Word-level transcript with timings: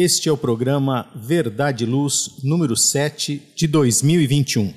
Este 0.00 0.28
é 0.28 0.32
o 0.32 0.36
programa 0.36 1.10
Verdade 1.16 1.84
Luz, 1.84 2.36
número 2.44 2.76
7 2.76 3.42
de 3.56 3.66
2021. 3.66 4.72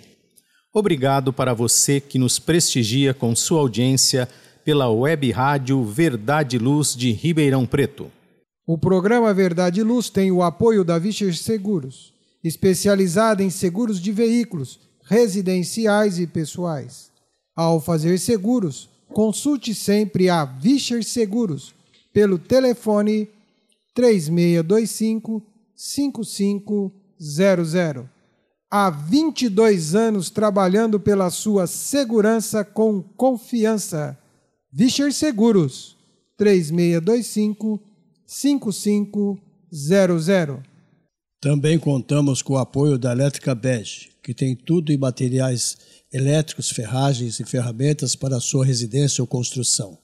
Obrigado 0.74 1.32
para 1.32 1.54
você 1.54 2.02
que 2.02 2.18
nos 2.18 2.40
prestigia 2.40 3.14
com 3.14 3.36
sua 3.36 3.60
audiência 3.60 4.28
pela 4.66 4.90
web 4.90 5.30
rádio 5.30 5.84
Verdade 5.84 6.58
Luz 6.58 6.96
de 6.96 7.12
Ribeirão 7.12 7.68
Preto. 7.68 8.12
O 8.66 8.80
programa 8.80 9.32
Verdade 9.32 9.84
Luz 9.84 10.10
tem 10.10 10.32
o 10.32 10.42
apoio 10.42 10.84
da 10.84 10.98
Vischer 10.98 11.38
Seguros, 11.38 12.12
especializada 12.44 13.44
em 13.44 13.52
seguros 13.52 14.02
de 14.02 14.12
veículos 14.12 14.80
residenciais 15.04 16.18
e 16.18 16.26
pessoais. 16.26 17.12
Ao 17.56 17.80
fazer 17.80 18.18
seguros, 18.18 18.90
consulte 19.14 19.76
sempre 19.76 20.30
a 20.30 20.46
Vischer 20.46 21.04
Seguros 21.04 21.76
pelo 22.12 22.40
telefone 22.40 23.30
3625 23.94 25.44
5500. 25.76 28.06
Há 28.70 28.90
22 28.90 29.96
anos 29.96 30.30
trabalhando 30.30 30.98
pela 31.00 31.30
sua 31.30 31.68
segurança 31.68 32.64
com 32.64 33.02
confiança. 33.02 34.18
Vischer 34.72 35.12
Seguros 35.12 35.98
3625 36.38 37.82
5500. 38.26 40.60
Também 41.42 41.78
contamos 41.80 42.42
com 42.42 42.54
o 42.54 42.58
apoio 42.58 42.98
da 42.98 43.12
Elétrica 43.12 43.54
Bege 43.54 44.12
que 44.22 44.34
tem 44.34 44.56
tudo 44.56 44.92
em 44.92 44.98
materiais 44.98 45.78
elétricos, 46.12 46.70
ferragens 46.70 47.40
e 47.40 47.46
ferramentas 47.46 48.16
para 48.16 48.38
a 48.38 48.42
sua 48.42 48.66
residência 48.66 49.22
ou 49.22 49.28
construção. 49.28 49.98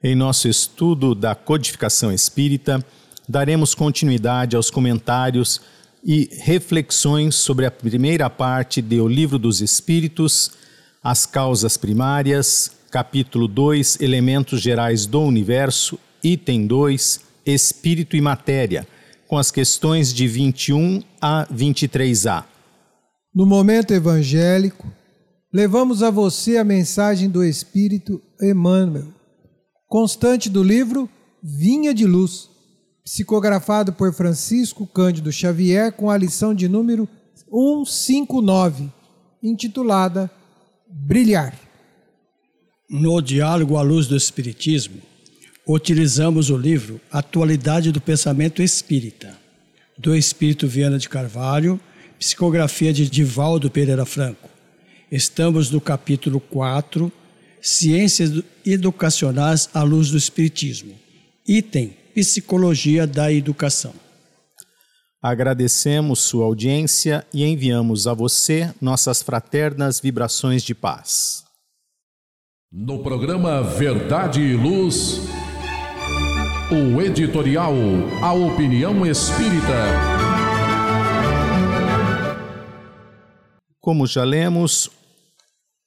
Em 0.00 0.14
nosso 0.14 0.46
estudo 0.46 1.12
da 1.12 1.34
codificação 1.34 2.12
espírita, 2.12 2.86
daremos 3.28 3.74
continuidade 3.74 4.54
aos 4.54 4.70
comentários 4.70 5.60
e 6.04 6.28
reflexões 6.32 7.36
sobre 7.36 7.64
a 7.64 7.70
primeira 7.70 8.28
parte 8.28 8.82
de 8.82 9.00
O 9.00 9.06
Livro 9.06 9.38
dos 9.38 9.60
Espíritos, 9.60 10.52
As 11.02 11.26
Causas 11.26 11.76
Primárias, 11.76 12.72
capítulo 12.90 13.46
2, 13.46 14.00
Elementos 14.00 14.60
Gerais 14.60 15.06
do 15.06 15.20
Universo, 15.20 15.98
item 16.22 16.66
2, 16.66 17.20
Espírito 17.46 18.16
e 18.16 18.20
Matéria, 18.20 18.86
com 19.28 19.38
as 19.38 19.50
questões 19.50 20.12
de 20.12 20.26
21 20.26 21.02
a 21.20 21.46
23a. 21.46 22.44
No 23.34 23.46
momento 23.46 23.94
evangélico, 23.94 24.92
levamos 25.52 26.02
a 26.02 26.10
você 26.10 26.58
a 26.58 26.64
mensagem 26.64 27.30
do 27.30 27.44
Espírito 27.44 28.20
Emmanuel, 28.40 29.08
constante 29.86 30.50
do 30.50 30.62
livro 30.62 31.08
Vinha 31.42 31.94
de 31.94 32.06
Luz 32.06 32.51
psicografado 33.04 33.92
por 33.92 34.12
Francisco 34.14 34.86
Cândido 34.86 35.32
Xavier 35.32 35.92
com 35.92 36.10
a 36.10 36.16
lição 36.16 36.54
de 36.54 36.68
número 36.68 37.08
159, 37.50 38.88
intitulada 39.42 40.30
Brilhar. 40.88 41.58
No 42.88 43.20
diálogo 43.20 43.76
à 43.76 43.82
luz 43.82 44.06
do 44.06 44.16
Espiritismo, 44.16 45.00
utilizamos 45.66 46.50
o 46.50 46.56
livro 46.56 47.00
Atualidade 47.10 47.90
do 47.90 48.00
Pensamento 48.00 48.62
Espírita, 48.62 49.36
do 49.98 50.14
Espírito 50.14 50.68
Viana 50.68 50.98
de 50.98 51.08
Carvalho, 51.08 51.80
psicografia 52.18 52.92
de 52.92 53.08
Divaldo 53.08 53.70
Pereira 53.70 54.04
Franco. 54.04 54.48
Estamos 55.10 55.70
no 55.70 55.80
capítulo 55.80 56.38
4, 56.40 57.10
Ciências 57.60 58.42
Educacionais 58.64 59.68
à 59.72 59.82
Luz 59.82 60.10
do 60.10 60.16
Espiritismo, 60.16 60.94
item 61.46 62.01
Psicologia 62.14 63.06
da 63.06 63.32
Educação. 63.32 63.94
Agradecemos 65.22 66.18
sua 66.18 66.44
audiência 66.44 67.26
e 67.32 67.42
enviamos 67.42 68.06
a 68.06 68.12
você 68.12 68.70
nossas 68.82 69.22
fraternas 69.22 69.98
vibrações 69.98 70.62
de 70.62 70.74
paz. 70.74 71.42
No 72.70 73.02
programa 73.02 73.62
Verdade 73.62 74.42
e 74.42 74.54
Luz, 74.54 75.20
o 76.70 77.00
editorial 77.00 77.72
A 78.20 78.34
Opinião 78.34 79.06
Espírita. 79.06 79.72
Como 83.80 84.06
já 84.06 84.22
lemos, 84.22 84.90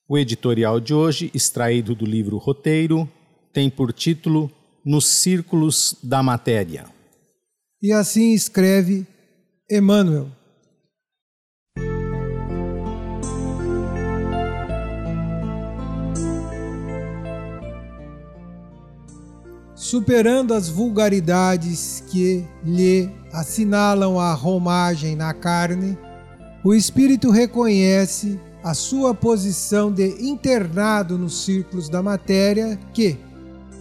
o 0.10 0.18
editorial 0.18 0.80
de 0.80 0.92
hoje, 0.92 1.30
extraído 1.36 1.94
do 1.94 2.06
livro 2.06 2.38
Roteiro, 2.38 3.08
tem 3.54 3.70
por 3.70 3.94
título 3.94 4.52
nos 4.86 5.06
círculos 5.06 5.96
da 6.04 6.22
matéria. 6.22 6.86
E 7.82 7.92
assim 7.92 8.34
escreve 8.34 9.08
Emmanuel. 9.70 10.30
Superando 19.76 20.54
as 20.54 20.68
vulgaridades 20.68 22.04
que 22.10 22.44
lhe 22.64 23.10
assinalam 23.32 24.20
a 24.20 24.34
romagem 24.34 25.16
na 25.16 25.34
carne, 25.34 25.98
o 26.64 26.74
espírito 26.74 27.30
reconhece 27.30 28.40
a 28.64 28.74
sua 28.74 29.14
posição 29.14 29.92
de 29.92 30.08
internado 30.28 31.20
nos 31.20 31.46
círculos 31.46 31.88
da 31.88 32.02
matéria 32.02 32.80
que, 32.92 33.16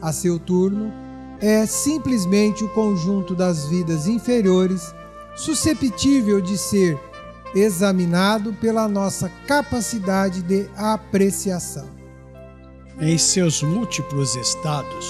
a 0.05 0.13
seu 0.13 0.39
turno, 0.39 0.93
é 1.41 1.65
simplesmente 1.65 2.63
o 2.63 2.69
conjunto 2.69 3.35
das 3.35 3.67
vidas 3.67 4.07
inferiores 4.07 4.95
susceptível 5.35 6.43
de 6.43 6.59
ser 6.59 6.99
examinado 7.55 8.53
pela 8.53 8.87
nossa 8.87 9.31
capacidade 9.47 10.43
de 10.43 10.69
apreciação. 10.77 11.89
Em 13.01 13.17
seus 13.17 13.63
múltiplos 13.63 14.37
estados, 14.37 15.07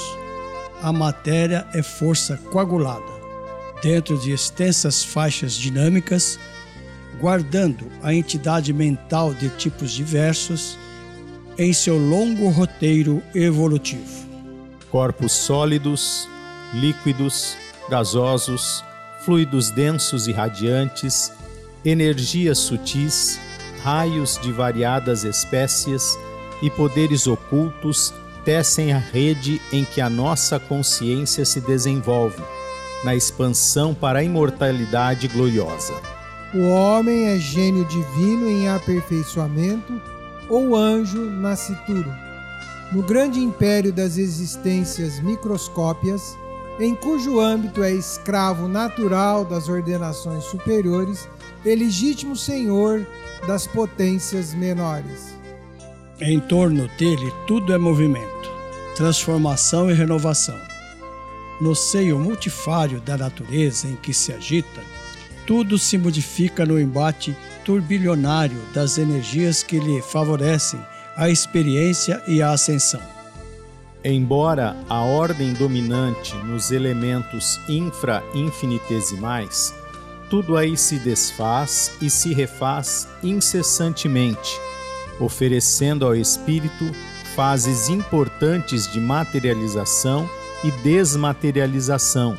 a 0.81 0.93
matéria 0.93 1.67
é 1.75 1.83
força 1.83 2.37
coagulada, 2.53 3.13
dentro 3.83 4.17
de 4.19 4.31
extensas 4.31 5.03
faixas 5.03 5.55
dinâmicas, 5.55 6.39
guardando 7.21 7.91
a 8.03 8.15
entidade 8.15 8.73
mental 8.73 9.35
de 9.35 9.49
tipos 9.51 9.91
diversos 9.91 10.79
em 11.59 11.73
seu 11.73 11.99
longo 11.99 12.49
roteiro 12.49 13.23
evolutivo. 13.35 14.24
Corpos 14.95 15.33
sólidos, 15.33 16.29
líquidos, 16.73 17.57
gasosos, 17.91 18.85
fluidos 19.25 19.69
densos 19.69 20.29
e 20.29 20.33
radiantes, 20.33 21.33
energias 21.85 22.59
sutis, 22.59 23.41
raios 23.83 24.39
de 24.41 24.53
variadas 24.53 25.25
espécies 25.25 26.17
e 26.63 26.71
poderes 26.71 27.27
ocultos 27.27 28.15
tecem 28.45 28.93
a 28.93 28.99
rede 29.01 29.61
em 29.73 29.85
que 29.85 30.01
a 30.01 30.09
nossa 30.09 30.61
consciência 30.61 31.45
se 31.45 31.61
desenvolve, 31.61 32.41
na 33.03 33.17
expansão 33.17 33.95
para 33.95 34.21
a 34.21 34.23
imortalidade 34.23 35.27
gloriosa. 35.27 35.93
O 36.55 36.69
homem 36.69 37.31
é 37.31 37.37
gênio 37.37 37.85
divino 37.87 38.49
em 38.49 38.69
aperfeiçoamento 38.69 40.01
ou 40.49 40.77
anjo 40.77 41.19
nascituro. 41.19 42.24
No 42.93 43.03
grande 43.03 43.41
império 43.41 43.93
das 43.93 44.19
existências 44.19 45.21
microscópias, 45.21 46.37
em 46.79 46.95
cujo 46.95 47.41
âmbito 47.41 47.83
é 47.83 47.93
escravo 47.93 48.69
natural 48.69 49.45
das 49.45 49.69
ordenações 49.69 50.45
superiores 50.45 51.29
e 51.65 51.75
legítimo 51.75 52.37
senhor 52.37 53.07
das 53.47 53.67
potências 53.67 54.55
menores. 54.55 55.35
Em 56.21 56.39
torno 56.41 56.89
dele 56.99 57.33
tudo 57.47 57.73
é 57.73 57.79
movimento, 57.79 58.51
transformação 58.97 59.91
e 59.91 59.95
renovação. 59.95 60.59
No 61.61 61.75
seio 61.75 62.19
multifário 62.19 63.01
da 63.01 63.17
natureza 63.17 63.87
em 63.87 63.97
que 63.97 64.13
se 64.13 64.33
agita, 64.33 64.81
tudo 65.47 65.79
se 65.79 65.97
modifica 65.97 66.65
no 66.67 66.81
embate 66.81 67.37
turbilionário 67.65 68.61
das 68.73 68.99
energias 68.99 69.63
que 69.63 69.79
lhe 69.79 70.03
favorecem 70.03 70.81
a 71.17 71.29
experiência 71.29 72.23
e 72.27 72.43
a 72.43 72.51
ascensão. 72.51 73.01
Embora 74.03 74.77
a 74.89 75.01
ordem 75.01 75.53
dominante 75.55 76.35
nos 76.45 76.71
elementos 76.71 77.59
infra-infinitesimais, 77.69 79.75
tudo 80.29 80.57
aí 80.57 80.77
se 80.77 80.99
desfaz 80.99 81.93
e 82.03 82.11
se 82.11 82.35
refaz 82.35 83.09
incessantemente, 83.23 84.59
oferecendo 85.21 86.05
ao 86.05 86.15
espírito 86.15 86.85
fases 87.35 87.89
importantes 87.89 88.91
de 88.93 89.01
materialização 89.01 90.29
e 90.63 90.71
desmaterialização, 90.83 92.37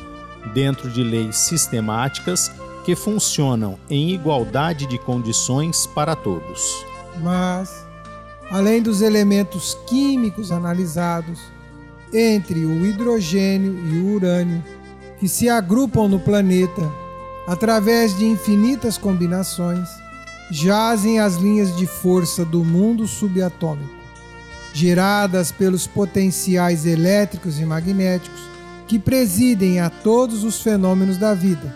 dentro 0.52 0.90
de 0.90 1.02
leis 1.02 1.36
sistemáticas 1.36 2.52
que 2.84 2.94
funcionam 2.94 3.78
em 3.90 4.10
igualdade 4.10 4.86
de 4.86 4.98
condições 4.98 5.86
para 5.86 6.14
todos. 6.14 6.84
Mas, 7.20 7.85
além 8.50 8.80
dos 8.80 9.02
elementos 9.02 9.76
químicos 9.86 10.52
analisados, 10.52 11.40
entre 12.12 12.64
o 12.64 12.86
hidrogênio 12.86 13.76
e 13.88 13.98
o 13.98 14.14
urânio, 14.14 14.62
que 15.18 15.28
se 15.28 15.48
agrupam 15.48 16.08
no 16.08 16.20
planeta 16.20 16.90
através 17.46 18.16
de 18.16 18.24
infinitas 18.24 18.98
combinações, 18.98 19.88
jazem 20.50 21.18
as 21.18 21.36
linhas 21.36 21.76
de 21.76 21.86
força 21.86 22.44
do 22.44 22.64
mundo 22.64 23.06
subatômico, 23.06 23.94
geradas 24.72 25.50
pelos 25.50 25.86
potenciais 25.86 26.86
elétricos 26.86 27.58
e 27.58 27.64
magnéticos 27.64 28.40
que 28.86 28.98
presidem 28.98 29.80
a 29.80 29.90
todos 29.90 30.44
os 30.44 30.60
fenômenos 30.60 31.16
da 31.18 31.34
vida. 31.34 31.74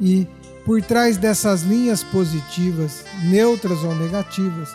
E, 0.00 0.26
por 0.64 0.82
trás 0.82 1.16
dessas 1.16 1.62
linhas 1.62 2.02
positivas, 2.02 3.04
neutras 3.24 3.82
ou 3.82 3.94
negativas, 3.94 4.68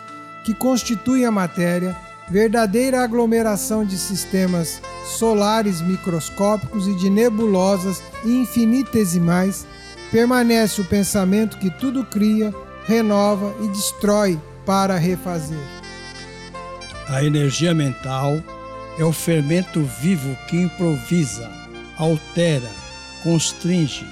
que 0.44 0.54
constituem 0.54 1.24
a 1.24 1.30
matéria, 1.30 1.96
verdadeira 2.28 3.02
aglomeração 3.02 3.84
de 3.84 3.98
sistemas 3.98 4.80
solares 5.04 5.80
microscópicos 5.80 6.86
e 6.86 6.94
de 6.96 7.10
nebulosas 7.10 8.02
infinitesimais, 8.24 9.66
permanece 10.10 10.80
o 10.80 10.84
pensamento 10.84 11.58
que 11.58 11.70
tudo 11.70 12.04
cria, 12.04 12.54
renova 12.86 13.54
e 13.62 13.68
destrói 13.68 14.38
para 14.64 14.96
refazer. 14.96 15.58
A 17.08 17.24
energia 17.24 17.74
mental 17.74 18.40
é 18.98 19.04
o 19.04 19.12
fermento 19.12 19.82
vivo 20.00 20.36
que 20.48 20.56
improvisa, 20.56 21.50
altera, 21.96 22.70
constringe, 23.22 24.06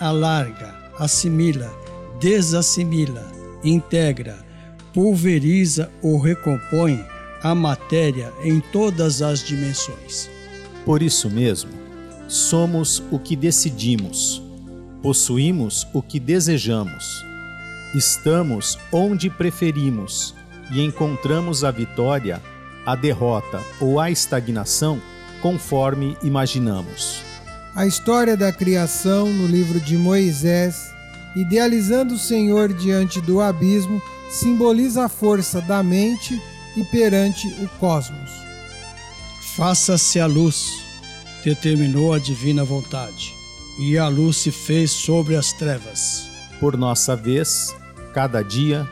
alarga, 0.00 0.74
assimila, 0.98 1.70
desassimila, 2.20 3.24
integra, 3.64 4.45
pulveriza 4.96 5.90
ou 6.00 6.18
recompõe 6.18 7.04
a 7.42 7.54
matéria 7.54 8.32
em 8.42 8.60
todas 8.60 9.20
as 9.20 9.44
dimensões. 9.44 10.30
Por 10.86 11.02
isso 11.02 11.28
mesmo, 11.28 11.70
somos 12.26 13.02
o 13.10 13.18
que 13.18 13.36
decidimos, 13.36 14.42
possuímos 15.02 15.86
o 15.92 16.00
que 16.00 16.18
desejamos, 16.18 17.22
estamos 17.94 18.78
onde 18.90 19.28
preferimos 19.28 20.34
e 20.72 20.82
encontramos 20.82 21.62
a 21.62 21.70
vitória, 21.70 22.42
a 22.86 22.96
derrota 22.96 23.60
ou 23.78 24.00
a 24.00 24.10
estagnação 24.10 24.98
conforme 25.42 26.16
imaginamos. 26.22 27.22
A 27.74 27.86
história 27.86 28.34
da 28.34 28.50
criação 28.50 29.30
no 29.30 29.46
livro 29.46 29.78
de 29.78 29.98
Moisés, 29.98 30.90
idealizando 31.36 32.14
o 32.14 32.18
Senhor 32.18 32.72
diante 32.72 33.20
do 33.20 33.42
abismo, 33.42 34.00
simboliza 34.30 35.04
a 35.04 35.08
força 35.08 35.60
da 35.60 35.82
mente 35.82 36.40
e 36.76 36.84
perante 36.84 37.46
o 37.62 37.68
cosmos. 37.78 38.30
Faça-se 39.56 40.20
a 40.20 40.26
luz, 40.26 40.84
determinou 41.42 42.12
a 42.12 42.18
divina 42.18 42.64
vontade, 42.64 43.34
e 43.78 43.96
a 43.96 44.08
luz 44.08 44.36
se 44.36 44.50
fez 44.50 44.90
sobre 44.90 45.36
as 45.36 45.52
trevas. 45.52 46.28
Por 46.60 46.76
nossa 46.76 47.16
vez, 47.16 47.74
cada 48.12 48.42
dia, 48.42 48.88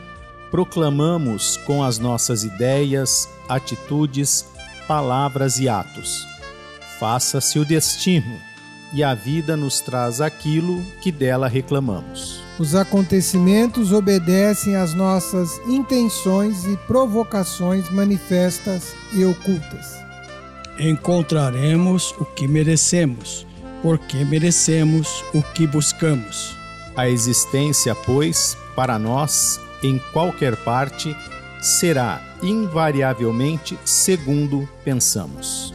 proclamamos 0.49 1.57
com 1.57 1.83
as 1.83 1.99
nossas 1.99 2.43
ideias, 2.43 3.27
atitudes, 3.47 4.45
palavras 4.87 5.59
e 5.59 5.67
atos. 5.67 6.25
Faça-se 6.99 7.59
o 7.59 7.65
destino, 7.65 8.39
e 8.93 9.03
a 9.03 9.13
vida 9.13 9.57
nos 9.57 9.81
traz 9.81 10.21
aquilo 10.21 10.81
que 11.01 11.11
dela 11.11 11.47
reclamamos. 11.47 12.44
Os 12.57 12.73
acontecimentos 12.73 13.91
obedecem 13.91 14.77
às 14.77 14.93
nossas 14.93 15.59
intenções 15.67 16.65
e 16.65 16.77
provocações 16.87 17.89
manifestas 17.89 18.93
e 19.11 19.25
ocultas. 19.25 19.97
Encontraremos 20.79 22.15
o 22.17 22.23
que 22.23 22.47
merecemos, 22.47 23.45
porque 23.81 24.23
merecemos 24.23 25.21
o 25.33 25.41
que 25.41 25.67
buscamos. 25.67 26.55
A 26.95 27.09
existência, 27.09 27.93
pois, 27.93 28.57
para 28.73 28.97
nós, 28.97 29.59
em 29.83 29.99
qualquer 30.13 30.55
parte, 30.55 31.13
será 31.61 32.21
invariavelmente 32.41 33.77
segundo 33.83 34.67
pensamos. 34.85 35.74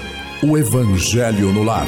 o 0.43 0.57
Evangelho 0.57 1.53
no 1.53 1.63
lar. 1.63 1.85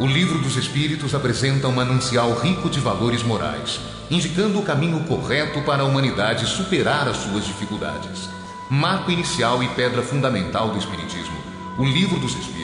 O 0.00 0.06
Livro 0.06 0.38
dos 0.38 0.56
Espíritos 0.56 1.14
apresenta 1.14 1.68
um 1.68 1.72
manancial 1.72 2.32
rico 2.32 2.70
de 2.70 2.80
valores 2.80 3.22
morais, 3.22 3.78
indicando 4.10 4.58
o 4.58 4.62
caminho 4.62 5.00
correto 5.04 5.60
para 5.62 5.82
a 5.82 5.84
humanidade 5.84 6.46
superar 6.46 7.06
as 7.06 7.18
suas 7.18 7.44
dificuldades. 7.44 8.30
Marco 8.70 9.10
inicial 9.10 9.62
e 9.62 9.68
pedra 9.68 10.00
fundamental 10.00 10.70
do 10.70 10.78
Espiritismo, 10.78 11.36
o 11.76 11.84
Livro 11.84 12.18
dos 12.18 12.30
Espíritos 12.30 12.55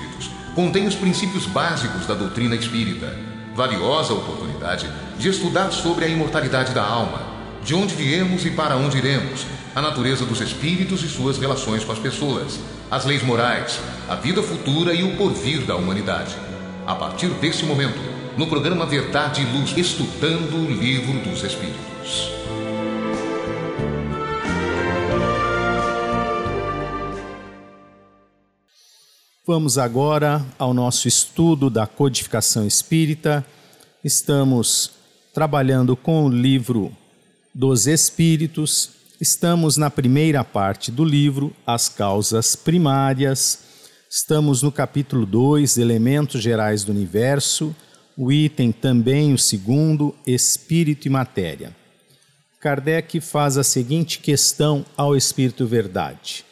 contém 0.54 0.86
os 0.86 0.94
princípios 0.94 1.46
básicos 1.46 2.06
da 2.06 2.14
doutrina 2.14 2.54
espírita. 2.54 3.16
Valiosa 3.54 4.14
oportunidade 4.14 4.88
de 5.18 5.28
estudar 5.28 5.70
sobre 5.70 6.04
a 6.04 6.08
imortalidade 6.08 6.72
da 6.72 6.82
alma, 6.82 7.20
de 7.62 7.74
onde 7.74 7.94
viemos 7.94 8.44
e 8.44 8.50
para 8.50 8.76
onde 8.76 8.98
iremos, 8.98 9.46
a 9.74 9.80
natureza 9.80 10.24
dos 10.24 10.40
espíritos 10.40 11.02
e 11.02 11.08
suas 11.08 11.38
relações 11.38 11.84
com 11.84 11.92
as 11.92 11.98
pessoas, 11.98 12.58
as 12.90 13.04
leis 13.04 13.22
morais, 13.22 13.78
a 14.08 14.14
vida 14.14 14.42
futura 14.42 14.94
e 14.94 15.02
o 15.02 15.16
porvir 15.16 15.62
da 15.62 15.76
humanidade. 15.76 16.34
A 16.86 16.94
partir 16.94 17.28
desse 17.28 17.64
momento, 17.64 18.00
no 18.36 18.46
programa 18.46 18.86
Verdade 18.86 19.42
e 19.42 19.44
Luz, 19.44 19.76
estudando 19.76 20.56
o 20.56 20.70
Livro 20.70 21.18
dos 21.20 21.44
Espíritos. 21.44 22.41
Vamos 29.54 29.76
agora 29.76 30.42
ao 30.58 30.72
nosso 30.72 31.06
estudo 31.06 31.68
da 31.68 31.86
codificação 31.86 32.66
espírita. 32.66 33.44
Estamos 34.02 34.92
trabalhando 35.34 35.94
com 35.94 36.24
o 36.24 36.30
livro 36.30 36.90
dos 37.54 37.86
Espíritos. 37.86 38.88
Estamos 39.20 39.76
na 39.76 39.90
primeira 39.90 40.42
parte 40.42 40.90
do 40.90 41.04
livro, 41.04 41.54
As 41.66 41.86
Causas 41.86 42.56
Primárias. 42.56 43.58
Estamos 44.08 44.62
no 44.62 44.72
capítulo 44.72 45.26
2, 45.26 45.76
Elementos 45.76 46.40
Gerais 46.40 46.82
do 46.82 46.90
Universo. 46.90 47.76
O 48.16 48.32
item 48.32 48.72
também, 48.72 49.34
o 49.34 49.38
segundo, 49.38 50.14
Espírito 50.26 51.06
e 51.06 51.10
Matéria. 51.10 51.76
Kardec 52.58 53.20
faz 53.20 53.58
a 53.58 53.62
seguinte 53.62 54.18
questão 54.18 54.82
ao 54.96 55.14
Espírito 55.14 55.66
Verdade 55.66 56.42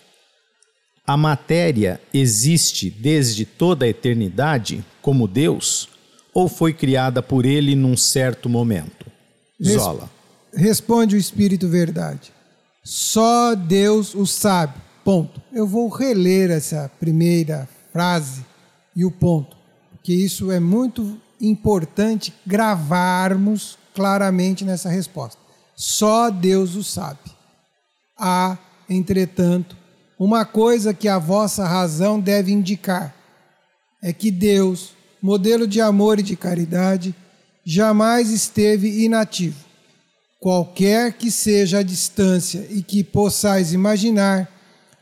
a 1.12 1.16
matéria 1.16 2.00
existe 2.14 2.88
desde 2.88 3.44
toda 3.44 3.84
a 3.84 3.88
eternidade 3.88 4.84
como 5.02 5.26
Deus 5.26 5.88
ou 6.32 6.48
foi 6.48 6.72
criada 6.72 7.20
por 7.20 7.44
ele 7.44 7.74
num 7.74 7.96
certo 7.96 8.48
momento? 8.48 9.06
Zola. 9.60 10.08
Responde 10.54 11.16
o 11.16 11.18
Espírito 11.18 11.66
Verdade. 11.66 12.32
Só 12.84 13.56
Deus 13.56 14.14
o 14.14 14.24
sabe. 14.24 14.74
Ponto. 15.04 15.42
Eu 15.52 15.66
vou 15.66 15.88
reler 15.88 16.48
essa 16.48 16.88
primeira 17.00 17.68
frase 17.92 18.44
e 18.94 19.04
o 19.04 19.10
ponto, 19.10 19.56
porque 19.90 20.12
isso 20.12 20.52
é 20.52 20.60
muito 20.60 21.20
importante 21.40 22.32
gravarmos 22.46 23.76
claramente 23.96 24.64
nessa 24.64 24.88
resposta. 24.88 25.40
Só 25.74 26.30
Deus 26.30 26.76
o 26.76 26.84
sabe. 26.84 27.18
Há, 28.16 28.56
entretanto, 28.88 29.79
uma 30.20 30.44
coisa 30.44 30.92
que 30.92 31.08
a 31.08 31.18
vossa 31.18 31.66
razão 31.66 32.20
deve 32.20 32.52
indicar 32.52 33.14
é 34.02 34.12
que 34.12 34.30
Deus, 34.30 34.90
modelo 35.22 35.66
de 35.66 35.80
amor 35.80 36.18
e 36.18 36.22
de 36.22 36.36
caridade, 36.36 37.14
jamais 37.64 38.28
esteve 38.28 39.02
inativo. 39.02 39.64
Qualquer 40.38 41.14
que 41.14 41.30
seja 41.30 41.78
a 41.78 41.82
distância 41.82 42.66
e 42.68 42.82
que 42.82 43.02
possais 43.02 43.72
imaginar 43.72 44.46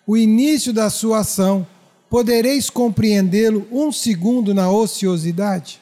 o 0.07 0.17
início 0.17 0.73
da 0.73 0.89
sua 0.89 1.19
ação, 1.19 1.67
podereis 2.09 2.71
compreendê-lo 2.71 3.67
um 3.73 3.91
segundo 3.91 4.55
na 4.55 4.71
ociosidade? 4.71 5.81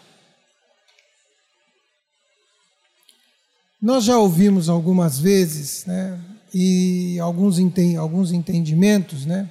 Nós 3.83 4.05
já 4.05 4.17
ouvimos 4.17 4.71
algumas 4.71 5.19
vezes, 5.19 5.85
né, 5.85 6.19
e 6.59 7.21
alguns, 7.21 7.59
enten 7.59 7.99
alguns 7.99 8.33
entendimentos 8.33 9.27
né, 9.27 9.51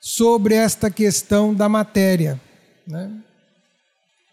sobre 0.00 0.54
esta 0.54 0.90
questão 0.90 1.52
da 1.52 1.68
matéria. 1.68 2.40
Né? 2.86 3.10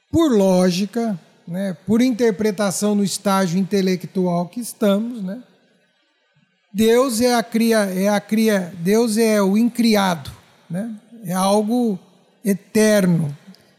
Por 0.10 0.32
lógica, 0.32 1.20
né, 1.46 1.75
por 1.86 2.01
interpretação 2.01 2.96
no 2.96 3.03
estágio 3.03 3.60
intelectual 3.60 4.48
que 4.48 4.62
estamos, 4.62 5.22
né, 5.22 5.44
Deus 6.74 7.20
é 7.20 7.36
a 7.36 7.44
cria, 7.44 7.79
é 7.79 8.08
a 8.08 8.22
cria, 8.22 8.74
Deus 8.79 9.17
é 9.17 9.41
o 9.41 9.58
incriado, 9.58 10.32
né? 10.70 10.94
É 11.24 11.32
algo 11.32 11.98
eterno 12.44 13.36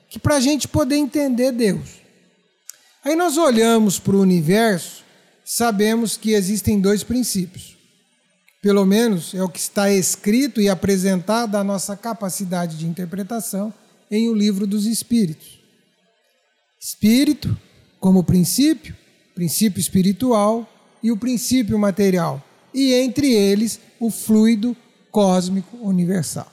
que 0.08 0.18
para 0.18 0.36
a 0.36 0.40
gente 0.40 0.66
poder 0.66 0.96
entender 0.96 1.52
Deus. 1.52 2.00
Aí 3.04 3.14
nós 3.14 3.36
olhamos 3.36 3.98
para 3.98 4.16
o 4.16 4.20
universo, 4.22 5.04
sabemos 5.44 6.16
que 6.16 6.32
existem 6.32 6.80
dois 6.80 7.04
princípios 7.04 7.75
pelo 8.66 8.85
menos 8.85 9.32
é 9.32 9.40
o 9.44 9.49
que 9.49 9.61
está 9.61 9.92
escrito 9.92 10.61
e 10.61 10.68
apresentado 10.68 11.54
à 11.54 11.62
nossa 11.62 11.96
capacidade 11.96 12.76
de 12.76 12.85
interpretação 12.85 13.73
em 14.11 14.28
O 14.28 14.35
Livro 14.35 14.66
dos 14.66 14.87
Espíritos. 14.87 15.61
Espírito 16.80 17.56
como 18.00 18.25
princípio, 18.25 18.96
princípio 19.37 19.78
espiritual 19.78 20.68
e 21.00 21.12
o 21.12 21.16
princípio 21.16 21.78
material, 21.78 22.42
e 22.75 22.92
entre 22.92 23.32
eles 23.32 23.78
o 24.00 24.11
fluido 24.11 24.76
cósmico 25.12 25.76
universal. 25.76 26.50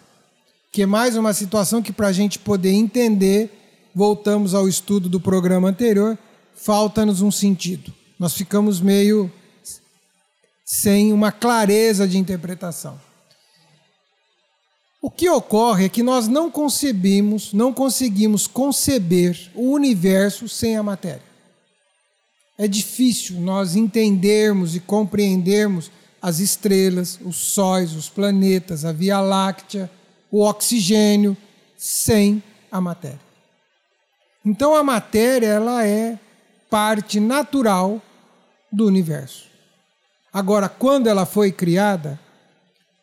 Que 0.72 0.84
é 0.84 0.86
mais 0.86 1.18
uma 1.18 1.34
situação 1.34 1.82
que, 1.82 1.92
para 1.92 2.10
a 2.10 2.14
gente 2.14 2.38
poder 2.38 2.74
entender, 2.74 3.50
voltamos 3.96 4.54
ao 4.54 4.68
estudo 4.68 5.10
do 5.10 5.20
programa 5.20 5.68
anterior, 5.68 6.16
falta-nos 6.54 7.24
um 7.24 7.32
sentido. 7.32 7.92
Nós 8.20 8.36
ficamos 8.36 8.80
meio 8.80 9.32
sem 10.76 11.14
uma 11.14 11.32
clareza 11.32 12.08
de 12.08 12.18
interpretação. 12.18 13.00
O 15.00 15.12
que 15.12 15.30
ocorre 15.30 15.86
é 15.86 15.90
que 15.90 16.02
nós 16.02 16.28
não 16.28 16.50
concebimos, 16.50 17.54
não 17.54 17.72
conseguimos 17.72 18.48
conceber 18.48 19.52
o 19.54 19.70
universo 19.70 20.50
sem 20.50 20.76
a 20.76 20.82
matéria. 20.82 21.22
É 22.58 22.68
difícil 22.68 23.40
nós 23.40 23.76
entendermos 23.76 24.76
e 24.76 24.80
compreendermos 24.80 25.92
as 26.20 26.40
estrelas, 26.40 27.20
os 27.24 27.36
sóis, 27.36 27.94
os 27.94 28.10
planetas, 28.10 28.84
a 28.84 28.92
Via 28.92 29.22
Láctea, 29.22 29.92
o 30.32 30.42
oxigênio 30.42 31.38
sem 31.78 32.42
a 32.72 32.82
matéria. 32.82 33.22
Então 34.44 34.74
a 34.74 34.84
matéria 34.84 35.50
ela 35.50 35.86
é 35.86 36.18
parte 36.68 37.20
natural 37.20 38.02
do 38.72 38.88
universo. 38.88 39.53
Agora, 40.34 40.68
quando 40.68 41.08
ela 41.08 41.28
foi 41.28 41.52
criada, 41.52 42.20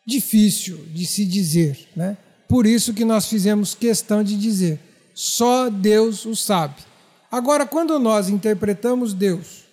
difícil 0.05 0.85
de 0.93 1.05
se 1.05 1.25
dizer, 1.25 1.87
né? 1.95 2.17
Por 2.47 2.65
isso 2.65 2.93
que 2.93 3.05
nós 3.05 3.27
fizemos 3.27 3.73
questão 3.73 4.21
de 4.21 4.35
dizer, 4.35 4.77
só 5.15 5.69
Deus 5.69 6.25
o 6.25 6.35
sabe. 6.35 6.75
Agora, 7.31 7.65
quando 7.65 7.97
nós 7.97 8.27
interpretamos 8.27 9.13
Deus 9.13 9.63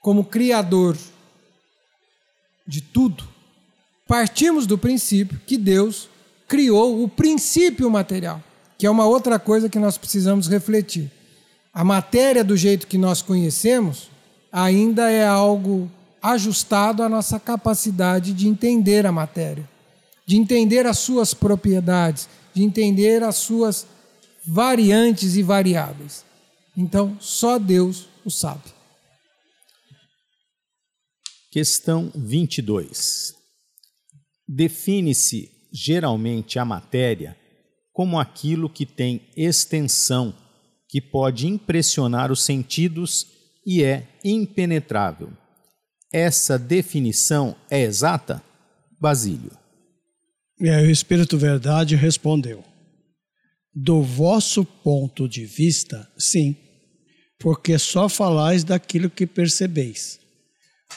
como 0.00 0.24
criador 0.24 0.96
de 2.66 2.80
tudo, 2.80 3.22
partimos 4.08 4.66
do 4.66 4.76
princípio 4.76 5.40
que 5.46 5.56
Deus 5.56 6.08
criou 6.48 7.04
o 7.04 7.08
princípio 7.08 7.88
material, 7.88 8.42
que 8.76 8.86
é 8.86 8.90
uma 8.90 9.06
outra 9.06 9.38
coisa 9.38 9.68
que 9.68 9.78
nós 9.78 9.96
precisamos 9.96 10.48
refletir. 10.48 11.10
A 11.72 11.84
matéria 11.84 12.42
do 12.42 12.56
jeito 12.56 12.88
que 12.88 12.98
nós 12.98 13.22
conhecemos 13.22 14.10
ainda 14.50 15.08
é 15.10 15.24
algo 15.24 15.88
ajustado 16.24 17.02
à 17.02 17.08
nossa 17.08 17.38
capacidade 17.38 18.32
de 18.32 18.48
entender 18.48 19.04
a 19.04 19.12
matéria, 19.12 19.68
de 20.26 20.38
entender 20.38 20.86
as 20.86 20.98
suas 20.98 21.34
propriedades, 21.34 22.26
de 22.54 22.62
entender 22.62 23.22
as 23.22 23.36
suas 23.36 23.86
variantes 24.46 25.36
e 25.36 25.42
variáveis. 25.42 26.24
Então, 26.74 27.18
só 27.20 27.58
Deus 27.58 28.08
o 28.24 28.30
sabe. 28.30 28.72
Questão 31.50 32.10
22. 32.14 33.34
Define-se 34.48 35.50
geralmente 35.70 36.58
a 36.58 36.64
matéria 36.64 37.36
como 37.92 38.18
aquilo 38.18 38.70
que 38.70 38.86
tem 38.86 39.28
extensão, 39.36 40.34
que 40.88 41.02
pode 41.02 41.46
impressionar 41.46 42.32
os 42.32 42.42
sentidos 42.42 43.26
e 43.66 43.84
é 43.84 44.08
impenetrável. 44.24 45.30
Essa 46.14 46.56
definição 46.56 47.56
é 47.68 47.82
exata? 47.82 48.40
Basílio. 49.00 49.50
E 50.60 50.70
aí 50.70 50.86
o 50.86 50.90
Espírito 50.92 51.36
Verdade 51.36 51.96
respondeu: 51.96 52.62
Do 53.74 54.00
vosso 54.00 54.64
ponto 54.64 55.28
de 55.28 55.44
vista, 55.44 56.08
sim, 56.16 56.54
porque 57.36 57.76
só 57.80 58.08
falais 58.08 58.62
daquilo 58.62 59.10
que 59.10 59.26
percebeis. 59.26 60.20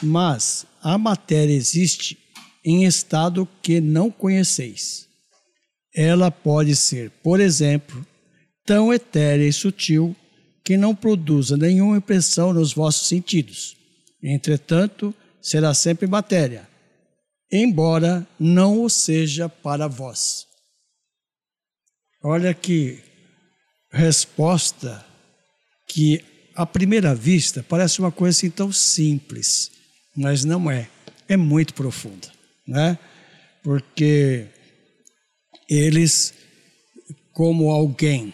Mas 0.04 0.68
a 0.84 1.00
matéria 1.00 1.52
existe 1.52 2.16
em 2.64 2.86
estado 2.86 3.50
que 3.64 3.82
não 3.82 4.12
conheceis. 4.12 5.08
Ela 5.96 6.30
pode 6.30 6.76
ser, 6.76 7.10
por 7.24 7.40
exemplo, 7.40 8.06
tão 8.64 8.94
etérea 8.94 9.48
e 9.48 9.52
sutil 9.52 10.16
que 10.64 10.78
não 10.78 10.94
produza 10.94 11.58
nenhuma 11.58 11.98
impressão 11.98 12.54
nos 12.54 12.72
vossos 12.72 13.08
sentidos. 13.08 13.78
Entretanto, 14.22 15.14
será 15.42 15.74
sempre 15.74 16.08
matéria, 16.08 16.68
embora 17.52 18.28
não 18.40 18.84
o 18.84 18.90
seja 18.90 19.48
para 19.48 19.88
vós. 19.88 20.46
Olha 22.24 22.54
que 22.54 23.02
resposta 23.92 25.06
que 25.88 26.24
à 26.56 26.66
primeira 26.66 27.14
vista 27.14 27.64
parece 27.64 28.00
uma 28.00 28.12
coisa 28.12 28.38
assim 28.38 28.50
tão 28.50 28.72
simples, 28.72 29.72
mas 30.16 30.44
não 30.44 30.70
é. 30.70 30.90
É 31.30 31.38
muito 31.38 31.74
profunda, 31.74 32.32
né? 32.68 32.98
Porque 33.64 34.48
eles, 35.70 36.34
como 37.34 37.70
alguém 37.70 38.34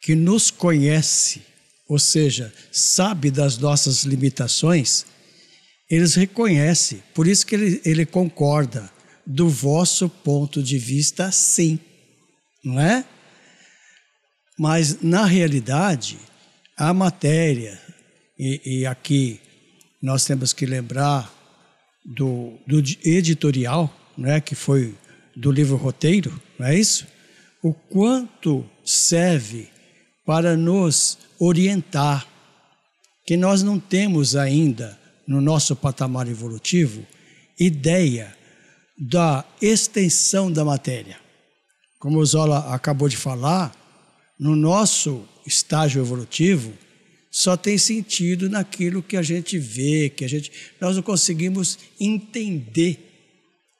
que 0.00 0.14
nos 0.14 0.50
conhece, 0.50 1.42
ou 1.88 1.98
seja, 1.98 2.52
sabe 2.72 3.30
das 3.30 3.58
nossas 3.58 4.04
limitações, 4.04 5.04
eles 5.90 6.14
reconhecem, 6.14 7.02
por 7.14 7.26
isso 7.26 7.46
que 7.46 7.54
ele, 7.54 7.80
ele 7.84 8.06
concorda, 8.06 8.90
do 9.26 9.48
vosso 9.48 10.08
ponto 10.08 10.62
de 10.62 10.78
vista, 10.78 11.30
sim, 11.30 11.78
não 12.62 12.80
é? 12.80 13.04
Mas, 14.58 15.00
na 15.02 15.24
realidade, 15.24 16.18
a 16.76 16.92
matéria, 16.92 17.80
e, 18.38 18.80
e 18.80 18.86
aqui 18.86 19.40
nós 20.02 20.24
temos 20.24 20.52
que 20.52 20.66
lembrar 20.66 21.32
do, 22.04 22.58
do 22.66 22.78
editorial, 23.04 23.92
né, 24.16 24.40
que 24.40 24.54
foi 24.54 24.94
do 25.34 25.50
livro 25.50 25.76
Roteiro, 25.76 26.40
não 26.58 26.66
é 26.66 26.78
isso? 26.78 27.06
O 27.62 27.72
quanto 27.72 28.64
serve 28.84 29.68
para 30.24 30.56
nos 30.56 31.18
orientar, 31.38 32.26
que 33.26 33.36
nós 33.36 33.62
não 33.62 33.78
temos 33.78 34.36
ainda 34.36 34.98
no 35.26 35.40
nosso 35.40 35.74
patamar 35.74 36.28
evolutivo 36.28 37.06
ideia 37.58 38.36
da 38.98 39.44
extensão 39.60 40.50
da 40.50 40.64
matéria. 40.64 41.18
Como 41.98 42.18
o 42.18 42.26
Zola 42.26 42.74
acabou 42.74 43.08
de 43.08 43.16
falar, 43.16 43.74
no 44.38 44.54
nosso 44.56 45.26
estágio 45.46 46.02
evolutivo, 46.02 46.72
só 47.30 47.56
tem 47.56 47.76
sentido 47.78 48.48
naquilo 48.48 49.02
que 49.02 49.16
a 49.16 49.22
gente 49.22 49.58
vê, 49.58 50.08
que 50.08 50.24
a 50.24 50.28
gente 50.28 50.52
nós 50.80 50.96
não 50.96 51.02
conseguimos 51.02 51.78
entender 51.98 52.98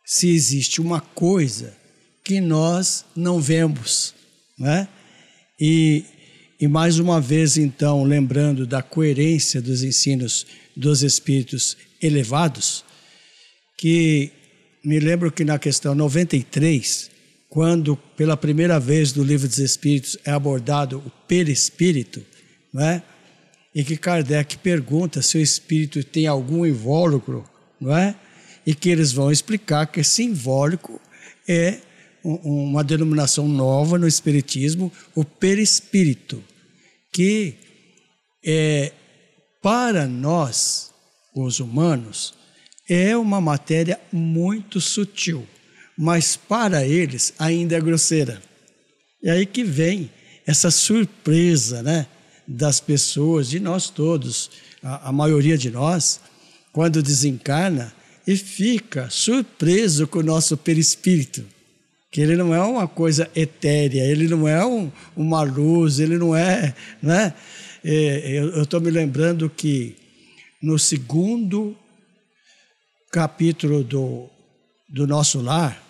se 0.05 0.29
existe 0.29 0.81
uma 0.81 1.01
coisa 1.01 1.77
que 2.25 2.41
nós 2.41 3.05
não 3.15 3.41
vemos, 3.41 4.15
né? 4.59 4.89
E 5.61 6.05
e 6.65 6.67
mais 6.67 6.99
uma 6.99 7.21
vez, 7.21 7.59
então, 7.59 8.05
lembrando 8.05 8.67
da 8.67 8.81
coerência 8.81 9.61
dos 9.61 9.83
ensinos 9.83 10.47
dos 10.75 11.03
espíritos 11.03 11.77
elevados, 12.01 12.83
que 13.77 14.33
me 14.83 14.99
lembro 14.99 15.31
que 15.31 15.45
na 15.45 15.59
questão 15.59 15.95
93, 15.95 17.11
quando 17.51 17.95
pela 18.17 18.35
primeira 18.35 18.81
vez 18.81 19.13
no 19.13 19.23
livro 19.23 19.47
dos 19.47 19.59
espíritos 19.59 20.17
é 20.25 20.31
abordado 20.31 21.03
o 21.05 21.11
perispírito, 21.29 22.25
não 22.73 22.83
é? 22.83 23.03
E 23.75 23.85
que 23.85 23.99
Kardec 23.99 24.57
pergunta 24.57 25.21
se 25.21 25.37
o 25.37 25.43
espírito 25.43 26.03
tem 26.03 26.27
algum 26.27 26.65
invólucro, 26.65 27.45
não 27.79 27.95
é? 27.95 28.15
E 28.65 28.75
que 28.75 28.89
eles 28.89 29.13
vão 29.13 29.31
explicar 29.31 29.85
que 29.85 30.01
esse 30.01 30.23
invólucro 30.23 30.99
é 31.47 31.77
uma 32.25 32.83
denominação 32.83 33.47
nova 33.47 33.99
no 33.99 34.09
Espiritismo, 34.09 34.91
o 35.15 35.27
perispírito, 35.27 36.43
que 37.15 37.55
é, 38.45 38.93
para 39.63 40.07
nós, 40.07 40.91
os 41.35 41.61
humanos, 41.61 42.35
é 42.89 43.17
uma 43.17 43.41
matéria 43.41 44.01
muito 44.13 44.81
sutil, 44.81 45.47
mas 45.97 46.37
para 46.37 46.85
eles 46.85 47.33
ainda 47.39 47.77
é 47.77 47.81
grosseira. 47.81 48.43
E 49.23 49.31
aí 49.31 49.47
que 49.47 49.63
vem 49.63 50.11
essa 50.45 50.73
surpresa 50.73 51.85
né, 51.85 52.07
das 52.47 52.81
pessoas, 52.81 53.49
de 53.49 53.61
nós 53.61 53.89
todos, 53.89 54.51
a, 54.83 55.09
a 55.09 55.13
maioria 55.13 55.57
de 55.57 55.71
nós, 55.71 56.21
quando 56.73 57.01
desencarna 57.01 57.95
e 58.27 58.37
fica 58.37 59.09
surpreso 59.09 60.09
com 60.09 60.19
o 60.19 60.25
nosso 60.25 60.57
perispírito 60.57 61.54
que 62.15 62.21
ele 62.21 62.37
não 62.37 62.55
é 62.55 62.61
uma 62.63 62.87
coisa 62.87 63.29
etérea, 63.35 64.05
ele 64.05 64.29
não 64.29 64.47
é 64.47 64.65
um, 64.65 64.89
uma 65.17 65.43
luz, 65.43 65.99
ele 65.99 66.17
não 66.17 66.33
é. 66.33 66.73
Né? 67.03 67.35
É, 67.85 68.39
eu 68.39 68.63
estou 68.63 68.81
me 68.81 68.89
lembrando 68.89 69.51
que 69.51 69.97
no 70.63 70.79
segundo 70.79 71.77
capítulo 73.11 73.83
do, 73.83 74.31
do 74.89 75.09
nosso 75.09 75.41
lar, 75.41 75.83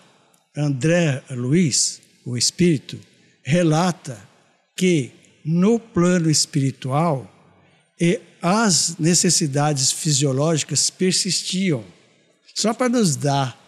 André 0.57 1.23
Luiz, 1.29 2.01
o 2.25 2.39
Espírito, 2.39 2.99
relata 3.43 4.19
que 4.75 5.11
no 5.45 5.79
plano 5.79 6.31
espiritual 6.31 7.31
as 8.41 8.97
necessidades 8.99 9.93
fisiológicas 9.93 10.89
persistiam, 10.89 11.85
só 12.55 12.73
para 12.73 12.89
nos 12.89 13.15
dar 13.15 13.63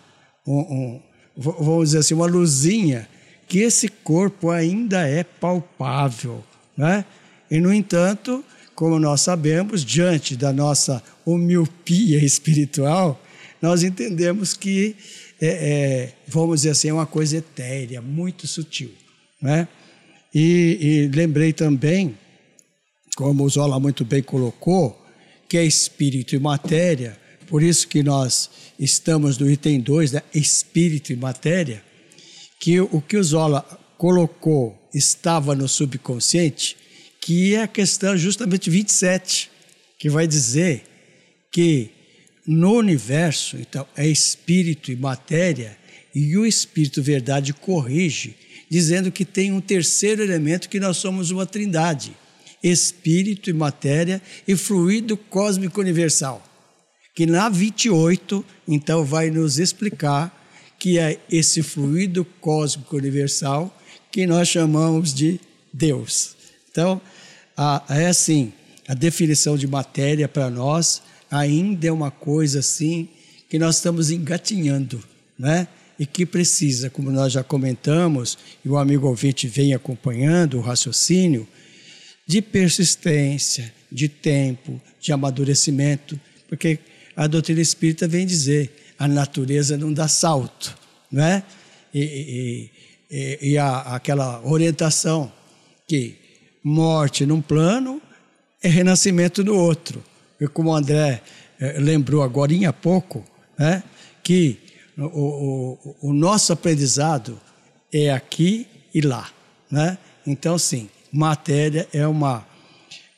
um, 0.47 0.59
um 0.59 1.06
vamos 1.37 1.89
dizer 1.89 1.99
assim, 1.99 2.15
uma 2.15 2.27
luzinha 2.27 3.09
que 3.49 3.59
esse 3.59 3.89
corpo 3.89 4.51
ainda 4.51 5.07
é 5.07 5.23
palpável, 5.23 6.43
né? 6.77 7.05
E 7.51 7.61
no 7.61 7.73
entanto, 7.73 8.45
como 8.75 8.99
nós 8.99 9.21
sabemos, 9.21 9.85
diante 9.85 10.37
da 10.37 10.53
nossa 10.53 11.03
homiopia 11.25 12.25
espiritual, 12.25 13.21
nós 13.63 13.83
entendemos 13.83 14.55
que 14.55 14.97
é, 15.41 15.47
é, 15.49 16.13
vamos 16.27 16.61
dizer 16.61 16.71
assim, 16.71 16.89
é 16.89 16.93
uma 16.93 17.07
coisa 17.07 17.37
etérea, 17.37 18.01
muito 18.01 18.47
sutil, 18.47 18.93
né? 19.41 19.69
E, 20.35 21.09
e 21.13 21.17
lembrei 21.17 21.53
também, 21.53 22.17
como 23.17 23.45
o 23.45 23.49
Zola 23.49 23.79
muito 23.79 24.05
bem 24.05 24.23
colocou, 24.23 25.03
que 25.49 25.57
é 25.57 25.65
espírito 25.65 26.35
e 26.35 26.39
matéria 26.39 27.17
por 27.47 27.63
isso 27.63 27.89
que 27.89 28.03
nós 28.03 28.51
estamos 28.79 29.39
no 29.39 29.51
item 29.51 29.81
2, 29.81 30.13
né, 30.13 30.23
espírito 30.35 31.13
e 31.13 31.17
matéria, 31.17 31.83
que 32.59 32.81
o 32.81 33.01
que 33.01 33.17
o 33.17 33.25
Zola 33.25 33.63
colocou 33.97 34.77
estava 34.93 35.55
no 35.55 35.69
subconsciente, 35.69 36.77
que 37.21 37.55
é 37.55 37.63
a 37.63 37.69
questão 37.69 38.17
justamente 38.17 38.69
27, 38.71 39.51
que 39.99 40.11
vai 40.11 40.27
dizer 40.27 40.85
que 41.51 41.91
no 42.47 42.75
universo, 42.75 43.57
então, 43.57 43.87
é 43.97 44.07
espírito 44.07 44.93
e 44.93 44.97
matéria, 44.97 45.77
e 46.15 46.37
o 46.37 46.47
espírito 46.47 47.03
verdade 47.03 47.53
corrige, 47.53 48.37
dizendo 48.71 49.11
que 49.11 49.25
tem 49.25 49.53
um 49.53 49.61
terceiro 49.61 50.23
elemento 50.23 50.69
que 50.69 50.81
nós 50.81 50.97
somos 50.97 51.31
uma 51.31 51.45
trindade: 51.45 52.17
espírito 52.63 53.51
e 53.51 53.53
matéria 53.53 54.23
e 54.47 54.57
fluido 54.57 55.17
cósmico 55.17 55.81
universal 55.81 56.46
que 57.17 57.25
na 57.25 57.49
28, 57.49 58.45
então, 58.69 59.03
vai 59.03 59.31
nos 59.31 59.59
explicar 59.59 60.31
que 60.79 60.99
é 60.99 61.19
esse 61.33 61.63
fluido 61.63 62.27
cósmico 62.43 62.95
universal 62.95 63.75
que 64.13 64.27
nós 64.27 64.49
chamamos 64.49 65.15
de 65.15 65.41
Deus. 65.73 66.37
Então, 66.71 67.01
a, 67.57 67.83
é 67.89 68.09
assim, 68.09 68.53
a 68.87 68.93
definição 68.93 69.57
de 69.57 69.67
matéria 69.67 70.29
para 70.29 70.51
nós 70.51 71.01
ainda 71.31 71.87
é 71.87 71.91
uma 71.91 72.11
coisa 72.11 72.59
assim 72.59 73.09
que 73.49 73.59
nós 73.59 73.77
estamos 73.77 74.11
engatinhando, 74.11 75.03
né? 75.39 75.67
E 75.99 76.05
que 76.05 76.27
precisa, 76.27 76.91
como 76.91 77.11
nós 77.11 77.33
já 77.33 77.43
comentamos, 77.43 78.37
e 78.63 78.69
o 78.69 78.77
amigo 78.77 79.09
ouvinte 79.09 79.49
vem 79.49 79.73
acompanhando 79.73 80.59
o 80.59 80.61
raciocínio, 80.61 81.49
de 82.27 82.43
persistência, 82.43 83.73
de 83.91 84.07
tempo, 84.07 84.79
de 85.01 85.13
amadurecimento, 85.13 86.21
porque 86.47 86.79
a 87.17 87.27
doutrina 87.27 87.61
espírita 87.61 88.07
vem 88.07 88.27
dizer: 88.27 88.71
a 88.99 89.09
natureza 89.09 89.77
não 89.77 89.93
dá 89.93 90.07
salto, 90.07 90.77
não 91.11 91.25
é? 91.25 91.43
E, 91.95 92.01
e, 92.01 92.71
e, 93.11 93.39
e 93.53 93.59
a, 93.59 93.81
aquela 93.81 94.41
orientação 94.47 95.33
que 95.89 96.17
morte 96.63 97.25
num 97.25 97.41
plano 97.41 98.03
é 98.63 98.69
renascimento 98.69 99.45
no 99.45 99.55
outro. 99.55 100.03
como 100.53 100.71
o 100.71 100.75
André 100.75 101.23
eh, 101.61 101.79
lembrou 101.79 102.23
agora 102.23 102.53
há 102.69 102.73
pouco, 102.73 103.25
né, 103.59 103.83
que 104.23 104.59
o, 104.99 105.05
o, 105.05 105.97
o, 106.09 106.13
nosso 106.13 106.53
aprendizado 106.53 107.41
é 107.93 108.11
aqui 108.11 108.67
e 108.93 109.01
lá. 109.01 109.31
Né? 109.71 109.97
Então, 110.27 110.59
sim, 110.59 110.89
matéria 111.13 111.87
é 111.93 112.07
uma, 112.07 112.47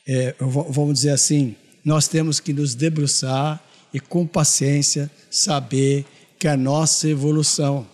é, 0.07 0.35
vamos 0.39 0.93
dizer 0.93 1.11
assim, 1.11 1.55
nós 1.83 2.07
temos 2.07 2.39
que 2.39 2.53
nos 2.53 2.75
debruçar 2.75 3.61
e 3.93 3.99
com 3.99 4.25
paciência 4.25 5.09
saber 5.29 6.05
que 6.37 6.47
a 6.47 6.55
nossa 6.55 7.07
evolução 7.07 7.87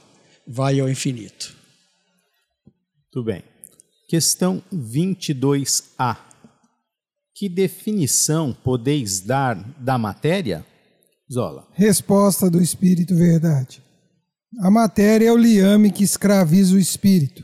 vai 0.48 0.80
ao 0.80 0.90
infinito. 0.90 1.56
Tudo 3.12 3.26
bem. 3.26 3.44
Questão 4.08 4.62
22A. 4.74 6.18
Que 7.34 7.50
definição 7.50 8.56
podeis 8.64 9.20
dar 9.20 9.56
da 9.80 9.98
matéria? 9.98 10.66
Zola. 11.32 11.68
Resposta 11.74 12.50
do 12.50 12.62
Espírito 12.62 13.16
Verdade. 13.16 13.82
A 14.62 14.70
matéria 14.70 15.28
é 15.28 15.32
o 15.32 15.38
liame 15.38 15.92
que 15.92 16.04
escraviza 16.04 16.76
o 16.76 16.80
espírito. 16.80 17.44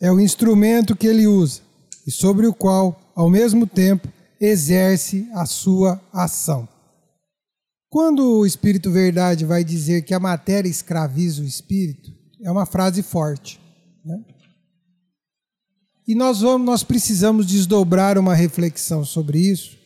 É 0.00 0.12
o 0.12 0.20
instrumento 0.20 0.94
que 0.94 1.06
ele 1.06 1.26
usa 1.26 1.62
e 2.06 2.10
sobre 2.10 2.46
o 2.46 2.54
qual, 2.54 3.12
ao 3.16 3.28
mesmo 3.28 3.66
tempo, 3.66 4.08
exerce 4.40 5.28
a 5.32 5.44
sua 5.46 6.00
ação. 6.12 6.68
Quando 7.88 8.38
o 8.38 8.46
Espírito 8.46 8.90
Verdade 8.90 9.44
vai 9.44 9.62
dizer 9.62 10.02
que 10.02 10.12
a 10.12 10.20
matéria 10.20 10.68
escraviza 10.68 11.42
o 11.42 11.46
espírito, 11.46 12.12
é 12.42 12.50
uma 12.50 12.66
frase 12.66 13.02
forte. 13.02 13.60
Né? 14.04 14.24
E 16.06 16.14
nós, 16.14 16.40
vamos, 16.40 16.66
nós 16.66 16.84
precisamos 16.84 17.46
desdobrar 17.46 18.18
uma 18.18 18.34
reflexão 18.34 19.04
sobre 19.04 19.38
isso, 19.38 19.76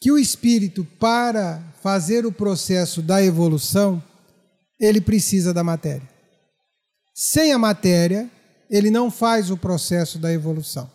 que 0.00 0.10
o 0.10 0.18
espírito, 0.18 0.84
para 0.98 1.62
fazer 1.82 2.24
o 2.24 2.32
processo 2.32 3.02
da 3.02 3.22
evolução, 3.22 4.02
ele 4.80 5.00
precisa 5.00 5.52
da 5.52 5.62
matéria. 5.62 6.08
Sem 7.14 7.52
a 7.52 7.58
matéria, 7.58 8.30
ele 8.70 8.90
não 8.90 9.10
faz 9.10 9.50
o 9.50 9.56
processo 9.56 10.18
da 10.18 10.32
evolução. 10.32 10.90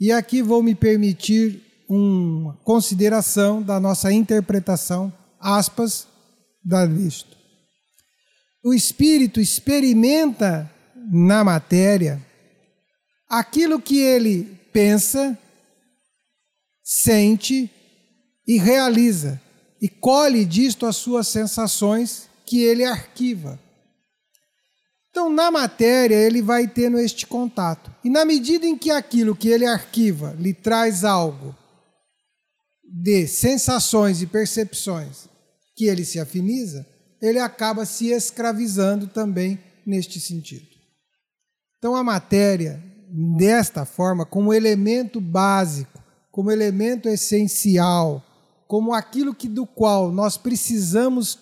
E 0.00 0.10
aqui 0.10 0.42
vou 0.42 0.62
me 0.62 0.74
permitir 0.74 1.62
uma 1.94 2.56
consideração 2.64 3.60
da 3.60 3.78
nossa 3.78 4.10
interpretação, 4.10 5.12
aspas, 5.38 6.06
da 6.64 6.86
listo. 6.86 7.36
O 8.64 8.72
espírito 8.72 9.40
experimenta 9.40 10.70
na 11.10 11.44
matéria 11.44 12.24
aquilo 13.28 13.78
que 13.78 13.98
ele 13.98 14.58
pensa, 14.72 15.36
sente 16.82 17.70
e 18.46 18.56
realiza, 18.56 19.38
e 19.80 19.86
colhe 19.86 20.46
disto 20.46 20.86
as 20.86 20.96
suas 20.96 21.28
sensações 21.28 22.26
que 22.46 22.62
ele 22.62 22.84
arquiva. 22.84 23.60
Então, 25.10 25.28
na 25.28 25.50
matéria, 25.50 26.14
ele 26.14 26.40
vai 26.40 26.66
tendo 26.66 26.98
este 26.98 27.26
contato. 27.26 27.94
E 28.02 28.08
na 28.08 28.24
medida 28.24 28.64
em 28.64 28.78
que 28.78 28.90
aquilo 28.90 29.36
que 29.36 29.48
ele 29.48 29.66
arquiva 29.66 30.34
lhe 30.38 30.54
traz 30.54 31.04
algo 31.04 31.54
de 32.94 33.26
sensações 33.26 34.20
e 34.20 34.26
percepções 34.26 35.26
que 35.74 35.86
ele 35.86 36.04
se 36.04 36.20
afiniza, 36.20 36.86
ele 37.22 37.38
acaba 37.38 37.86
se 37.86 38.08
escravizando 38.08 39.06
também 39.06 39.58
neste 39.86 40.20
sentido. 40.20 40.66
Então, 41.78 41.96
a 41.96 42.04
matéria 42.04 42.82
desta 43.08 43.86
forma, 43.86 44.26
como 44.26 44.52
elemento 44.52 45.22
básico, 45.22 46.02
como 46.30 46.50
elemento 46.50 47.08
essencial, 47.08 48.22
como 48.68 48.92
aquilo 48.92 49.34
que 49.34 49.48
do 49.48 49.66
qual 49.66 50.12
nós 50.12 50.36
precisamos 50.36 51.38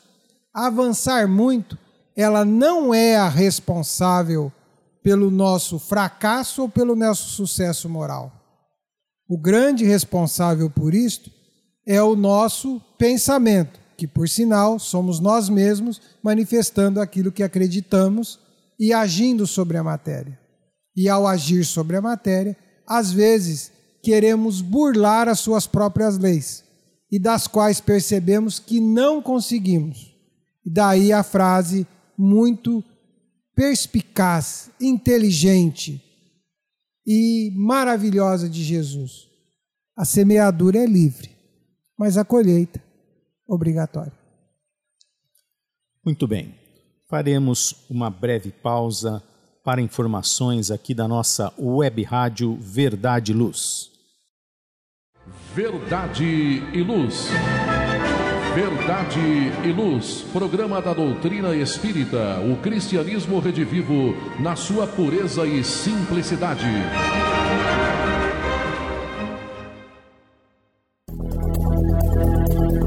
avançar 0.55 1.27
muito, 1.27 1.77
ela 2.17 2.45
não 2.45 2.95
é 2.95 3.17
a 3.17 3.29
responsável 3.29 4.53
pelo 5.03 5.31
nosso 5.31 5.79
fracasso 5.79 6.63
ou 6.63 6.69
pelo 6.69 6.95
nosso 6.95 7.31
sucesso 7.31 7.89
moral. 7.89 8.33
O 9.29 9.39
grande 9.39 9.85
responsável 9.85 10.71
por 10.71 10.95
isto 10.95 11.40
é 11.93 12.01
o 12.01 12.15
nosso 12.15 12.81
pensamento, 12.97 13.81
que 13.97 14.07
por 14.07 14.29
sinal 14.29 14.79
somos 14.79 15.19
nós 15.19 15.49
mesmos 15.49 16.01
manifestando 16.23 17.01
aquilo 17.01 17.33
que 17.33 17.43
acreditamos 17.43 18.39
e 18.79 18.93
agindo 18.93 19.45
sobre 19.45 19.77
a 19.77 19.83
matéria 19.83 20.39
e 20.97 21.09
ao 21.09 21.27
agir 21.27 21.65
sobre 21.65 21.97
a 21.97 22.01
matéria, 22.01 22.57
às 22.87 23.11
vezes 23.11 23.73
queremos 24.05 24.61
burlar 24.61 25.29
as 25.29 25.41
suas 25.41 25.67
próprias 25.67 26.17
leis 26.17 26.63
e 27.11 27.19
das 27.19 27.49
quais 27.49 27.81
percebemos 27.81 28.61
que 28.61 28.81
não 28.81 29.21
conseguimos. 29.21 30.15
E 30.65 30.71
daí 30.71 31.13
a 31.13 31.25
frase 31.25 31.89
muito 32.17 32.85
perspicaz, 33.53 34.71
inteligente 34.81 36.01
e 37.05 37.53
maravilhosa 37.57 38.49
de 38.49 38.63
Jesus. 38.63 39.27
A 39.97 40.05
semeadura 40.05 40.79
é 40.79 40.87
livre, 40.87 41.40
mas 42.01 42.17
a 42.17 42.25
colheita 42.25 42.83
obrigatória. 43.47 44.15
Muito 46.03 46.27
bem. 46.27 46.55
Faremos 47.07 47.85
uma 47.91 48.09
breve 48.09 48.51
pausa 48.51 49.23
para 49.63 49.83
informações 49.83 50.71
aqui 50.71 50.95
da 50.95 51.07
nossa 51.07 51.53
web 51.59 52.03
rádio 52.03 52.57
Verdade 52.59 53.33
e 53.33 53.35
Luz. 53.35 53.91
Verdade 55.55 56.25
e 56.25 56.83
Luz. 56.83 57.27
Verdade 58.55 59.21
e 59.63 59.71
Luz, 59.71 60.25
programa 60.33 60.81
da 60.81 60.95
doutrina 60.95 61.55
espírita, 61.55 62.41
o 62.41 62.57
cristianismo 62.63 63.41
redivivo 63.41 64.15
na 64.41 64.57
sua 64.57 64.87
pureza 64.87 65.47
e 65.47 65.63
simplicidade. 65.63 66.65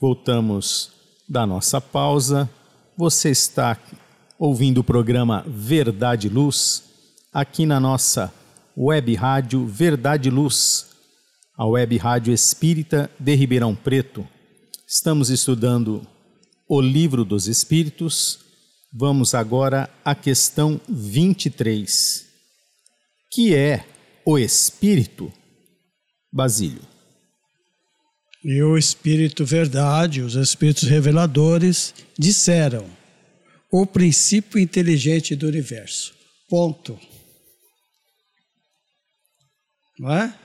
Voltamos 0.00 0.90
da 1.28 1.46
nossa 1.46 1.78
pausa. 1.78 2.48
Você 2.96 3.28
está 3.28 3.76
ouvindo 4.38 4.78
o 4.78 4.84
programa 4.84 5.44
Verdade 5.46 6.30
Luz 6.30 6.84
aqui 7.30 7.66
na 7.66 7.78
nossa 7.78 8.32
web 8.74 9.14
rádio 9.14 9.66
Verdade 9.66 10.30
Luz 10.30 10.91
a 11.62 11.64
Web 11.64 11.96
Rádio 11.96 12.34
Espírita 12.34 13.08
de 13.20 13.36
Ribeirão 13.36 13.72
Preto. 13.72 14.28
Estamos 14.84 15.30
estudando 15.30 16.04
o 16.68 16.80
Livro 16.80 17.24
dos 17.24 17.46
Espíritos. 17.46 18.40
Vamos 18.92 19.32
agora 19.32 19.88
à 20.04 20.12
questão 20.12 20.80
23. 20.88 22.26
Que 23.30 23.54
é 23.54 23.86
o 24.26 24.36
Espírito? 24.40 25.32
Basílio. 26.32 26.82
E 28.42 28.60
o 28.60 28.76
Espírito 28.76 29.44
Verdade, 29.44 30.20
os 30.20 30.34
Espíritos 30.34 30.88
Reveladores, 30.88 31.94
disseram: 32.18 32.90
o 33.70 33.86
princípio 33.86 34.58
inteligente 34.58 35.36
do 35.36 35.46
universo. 35.46 36.12
Ponto. 36.48 36.98
Não 39.96 40.12
é? 40.12 40.41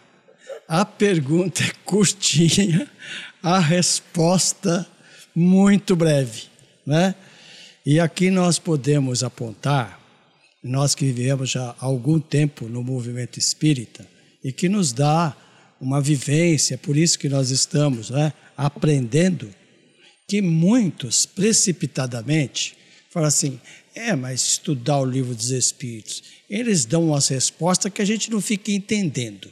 A 0.68 0.84
pergunta 0.84 1.64
é 1.64 1.72
curtinha, 1.86 2.92
a 3.42 3.58
resposta 3.58 4.86
muito 5.34 5.96
breve, 5.96 6.44
né? 6.86 7.16
E 7.86 8.02
aqui 8.02 8.30
nós 8.30 8.60
podemos 8.60 9.24
apontar, 9.24 9.98
nós 10.62 10.94
que 10.94 11.06
vivemos 11.06 11.52
já 11.52 11.70
há 11.70 11.86
algum 11.86 12.20
tempo 12.20 12.68
no 12.68 12.84
movimento 12.84 13.40
espírita 13.40 14.06
e 14.44 14.52
que 14.52 14.68
nos 14.68 14.92
dá 14.92 15.34
uma 15.80 16.02
vivência, 16.02 16.78
por 16.78 16.98
isso 16.98 17.18
que 17.18 17.30
nós 17.30 17.50
estamos 17.50 18.10
né, 18.10 18.34
aprendendo, 18.58 19.50
que 20.28 20.42
muitos, 20.42 21.26
precipitadamente, 21.26 22.76
falam 23.10 23.30
assim: 23.30 23.58
é, 23.96 24.14
mas 24.18 24.42
estudar 24.42 25.00
o 25.00 25.06
livro 25.06 25.34
dos 25.34 25.52
Espíritos, 25.52 26.24
eles 26.50 26.84
dão 26.84 27.08
umas 27.08 27.30
respostas 27.30 27.94
que 27.94 28.02
a 28.02 28.06
gente 28.06 28.30
não 28.30 28.42
fica 28.42 28.70
entendendo. 28.70 29.50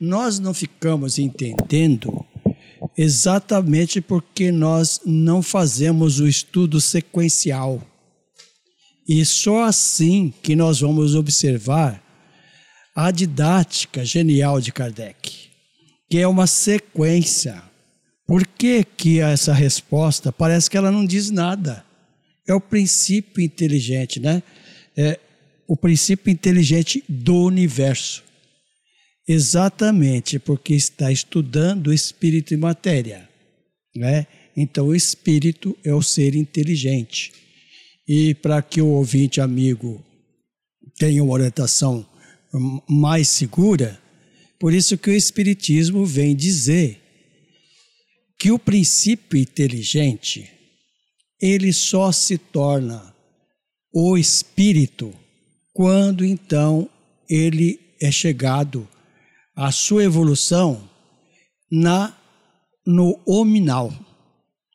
Nós 0.00 0.38
não 0.38 0.54
ficamos 0.54 1.18
entendendo 1.18 2.24
exatamente 2.96 4.00
porque 4.00 4.52
nós 4.52 5.00
não 5.04 5.42
fazemos 5.42 6.20
o 6.20 6.28
estudo 6.28 6.80
sequencial. 6.80 7.82
E 9.08 9.24
só 9.24 9.64
assim 9.64 10.32
que 10.42 10.54
nós 10.54 10.80
vamos 10.80 11.14
observar 11.14 12.02
a 12.94 13.10
didática 13.10 14.04
genial 14.04 14.60
de 14.60 14.72
Kardec, 14.72 15.48
que 16.10 16.18
é 16.18 16.26
uma 16.28 16.46
sequência. 16.46 17.62
Por 18.26 18.46
que, 18.46 18.84
que 18.84 19.20
essa 19.20 19.52
resposta 19.52 20.30
parece 20.30 20.68
que 20.68 20.76
ela 20.76 20.90
não 20.90 21.06
diz 21.06 21.30
nada? 21.30 21.84
É 22.46 22.54
o 22.54 22.60
princípio 22.60 23.42
inteligente, 23.42 24.20
né? 24.20 24.42
É 24.96 25.18
o 25.66 25.76
princípio 25.76 26.30
inteligente 26.30 27.02
do 27.08 27.44
universo. 27.44 28.24
Exatamente 29.28 30.38
porque 30.38 30.74
está 30.74 31.12
estudando 31.12 31.92
espírito 31.92 32.54
e 32.54 32.56
matéria, 32.56 33.28
né? 33.94 34.26
Então 34.56 34.86
o 34.86 34.94
espírito 34.94 35.76
é 35.84 35.92
o 35.92 36.02
ser 36.02 36.34
inteligente. 36.34 37.30
E 38.08 38.34
para 38.34 38.62
que 38.62 38.80
o 38.80 38.86
ouvinte 38.86 39.38
amigo 39.38 40.02
tenha 40.96 41.22
uma 41.22 41.34
orientação 41.34 42.06
mais 42.88 43.28
segura, 43.28 44.00
por 44.58 44.72
isso 44.72 44.96
que 44.96 45.10
o 45.10 45.14
espiritismo 45.14 46.06
vem 46.06 46.34
dizer 46.34 46.98
que 48.38 48.50
o 48.50 48.58
princípio 48.58 49.38
inteligente 49.38 50.50
ele 51.40 51.70
só 51.72 52.10
se 52.10 52.38
torna 52.38 53.14
o 53.92 54.16
espírito 54.16 55.14
quando 55.74 56.24
então 56.24 56.88
ele 57.28 57.78
é 58.00 58.10
chegado 58.10 58.88
à 59.58 59.72
sua 59.72 60.04
evolução 60.04 60.80
na 61.68 62.14
no 62.86 63.18
hominal. 63.26 63.92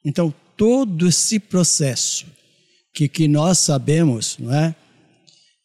Então 0.04 0.32
todo 0.58 1.08
esse 1.08 1.39
processo 1.39 2.26
que, 2.93 3.08
que 3.08 3.28
nós 3.30 3.60
sabemos, 3.60 4.38
não 4.38 4.54
é? 4.54 4.76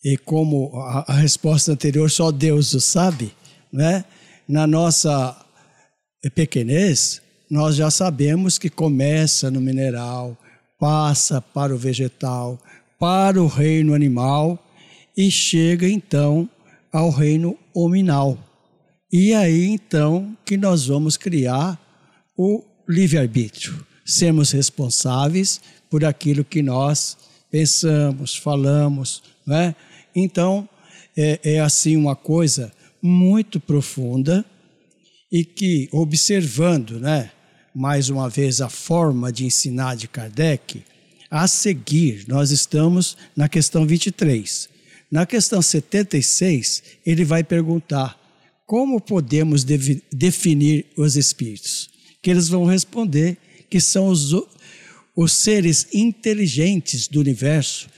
E 0.04 0.16
como 0.16 0.70
a, 0.76 1.12
a 1.12 1.14
resposta 1.16 1.72
anterior 1.72 2.08
só 2.08 2.30
Deus 2.30 2.72
o 2.72 2.80
sabe, 2.80 3.34
não 3.72 3.84
é? 3.84 4.04
Na 4.48 4.68
nossa 4.68 5.36
pequenez, 6.34 7.20
nós 7.50 7.74
já 7.74 7.90
sabemos 7.90 8.56
que 8.56 8.70
começa 8.70 9.50
no 9.50 9.60
mineral, 9.60 10.38
passa 10.78 11.40
para 11.40 11.74
o 11.74 11.78
vegetal, 11.78 12.56
para 13.00 13.42
o 13.42 13.48
reino 13.48 13.94
animal 13.94 14.56
e 15.16 15.28
chega 15.28 15.88
então 15.88 16.48
ao 16.92 17.10
reino 17.10 17.58
hominal. 17.74 18.38
E 19.12 19.32
aí 19.32 19.66
então 19.66 20.36
que 20.44 20.56
nós 20.56 20.86
vamos 20.86 21.16
criar 21.16 21.78
o 22.36 22.62
livre-arbítrio, 22.88 23.84
sermos 24.04 24.52
responsáveis 24.52 25.60
por 25.90 26.04
aquilo 26.04 26.44
que 26.44 26.62
nós 26.62 27.16
pensamos, 27.50 28.36
falamos, 28.36 29.22
não 29.46 29.56
é? 29.56 29.74
Então, 30.14 30.68
é, 31.16 31.40
é 31.42 31.60
assim 31.60 31.96
uma 31.96 32.14
coisa 32.14 32.72
muito 33.00 33.58
profunda 33.58 34.44
e 35.30 35.44
que, 35.44 35.88
observando, 35.92 36.98
né, 36.98 37.30
mais 37.74 38.08
uma 38.08 38.28
vez, 38.28 38.60
a 38.60 38.68
forma 38.68 39.32
de 39.32 39.44
ensinar 39.44 39.96
de 39.96 40.08
Kardec, 40.08 40.82
a 41.30 41.46
seguir, 41.46 42.24
nós 42.26 42.50
estamos 42.50 43.16
na 43.36 43.48
questão 43.48 43.86
23. 43.86 44.68
Na 45.10 45.26
questão 45.26 45.62
76, 45.62 46.82
ele 47.04 47.24
vai 47.24 47.44
perguntar 47.44 48.18
como 48.68 49.00
podemos 49.00 49.64
definir 49.64 50.84
os 50.94 51.16
espíritos. 51.16 51.88
Que 52.22 52.30
eles 52.30 52.50
vão 52.50 52.66
responder 52.66 53.38
que 53.70 53.80
são 53.80 54.08
os, 54.08 54.34
os 55.16 55.32
seres 55.32 55.88
inteligentes 55.94 57.08
do 57.08 57.18
universo, 57.18 57.88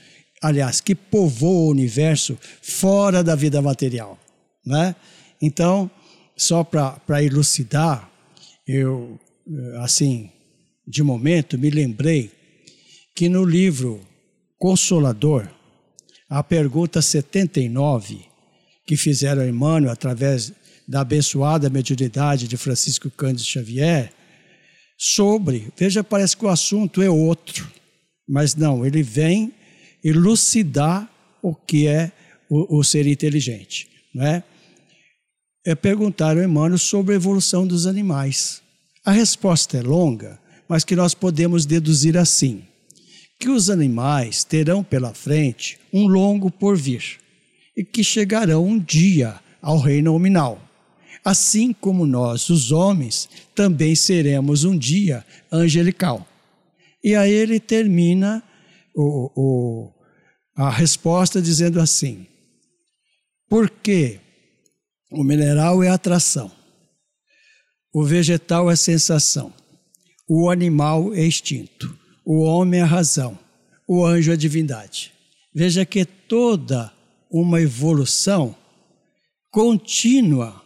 aliás, 0.41 0.79
que 0.79 0.95
povoam 0.95 1.65
o 1.65 1.71
universo 1.71 2.39
fora 2.61 3.21
da 3.21 3.35
vida 3.35 3.61
material. 3.61 4.17
Né? 4.65 4.95
Então, 5.41 5.91
só 6.37 6.63
para 6.63 7.21
elucidar, 7.21 8.09
eu, 8.65 9.19
assim, 9.81 10.29
de 10.87 11.03
momento, 11.03 11.57
me 11.57 11.69
lembrei 11.69 12.31
que 13.13 13.27
no 13.27 13.43
livro 13.43 13.99
Consolador, 14.57 15.49
a 16.29 16.41
pergunta 16.41 17.01
79, 17.01 18.21
que 18.87 18.95
fizeram 18.95 19.41
a 19.41 19.47
Emmanuel 19.47 19.91
através 19.91 20.53
da 20.91 20.99
abençoada 20.99 21.69
mediunidade 21.69 22.49
de 22.49 22.57
Francisco 22.57 23.09
Cândido 23.09 23.45
Xavier, 23.47 24.11
sobre. 24.97 25.71
Veja, 25.77 26.03
parece 26.03 26.35
que 26.35 26.43
o 26.43 26.49
assunto 26.49 27.01
é 27.01 27.09
outro, 27.09 27.71
mas 28.27 28.55
não, 28.55 28.85
ele 28.85 29.01
vem 29.01 29.53
elucidar 30.03 31.09
o 31.41 31.55
que 31.55 31.87
é 31.87 32.11
o, 32.49 32.79
o 32.79 32.83
ser 32.83 33.07
inteligente. 33.07 33.87
Não 34.13 34.25
é? 34.25 34.43
é 35.65 35.73
perguntar 35.73 36.35
ao 36.35 36.43
Emmanuel 36.43 36.77
sobre 36.77 37.13
a 37.13 37.15
evolução 37.15 37.65
dos 37.65 37.87
animais. 37.87 38.61
A 39.05 39.11
resposta 39.11 39.77
é 39.77 39.81
longa, 39.81 40.37
mas 40.67 40.83
que 40.83 40.93
nós 40.95 41.13
podemos 41.13 41.65
deduzir 41.65 42.17
assim: 42.17 42.63
que 43.39 43.47
os 43.47 43.69
animais 43.69 44.43
terão 44.43 44.83
pela 44.83 45.13
frente 45.13 45.79
um 45.93 46.05
longo 46.05 46.51
porvir 46.51 47.17
e 47.77 47.81
que 47.81 48.03
chegarão 48.03 48.65
um 48.65 48.77
dia 48.77 49.39
ao 49.61 49.79
reino 49.79 50.11
nominal 50.11 50.67
assim 51.23 51.73
como 51.73 52.05
nós, 52.05 52.49
os 52.49 52.71
homens, 52.71 53.29
também 53.55 53.95
seremos 53.95 54.63
um 54.63 54.77
dia 54.77 55.25
angelical. 55.51 56.27
E 57.03 57.15
aí 57.15 57.31
ele 57.31 57.59
termina 57.59 58.43
o, 58.95 59.31
o, 59.35 59.91
a 60.55 60.69
resposta 60.69 61.41
dizendo 61.41 61.79
assim: 61.79 62.25
porque 63.49 64.19
o 65.11 65.23
mineral 65.23 65.83
é 65.83 65.89
atração, 65.89 66.51
o 67.93 68.03
vegetal 68.03 68.69
é 68.69 68.75
sensação, 68.75 69.53
o 70.27 70.49
animal 70.49 71.13
é 71.13 71.25
instinto, 71.25 71.97
o 72.25 72.41
homem 72.41 72.81
é 72.81 72.83
razão, 72.83 73.37
o 73.87 74.05
anjo 74.05 74.31
é 74.31 74.37
divindade. 74.37 75.11
Veja 75.53 75.85
que 75.85 76.05
toda 76.05 76.93
uma 77.29 77.61
evolução 77.61 78.55
contínua 79.49 80.60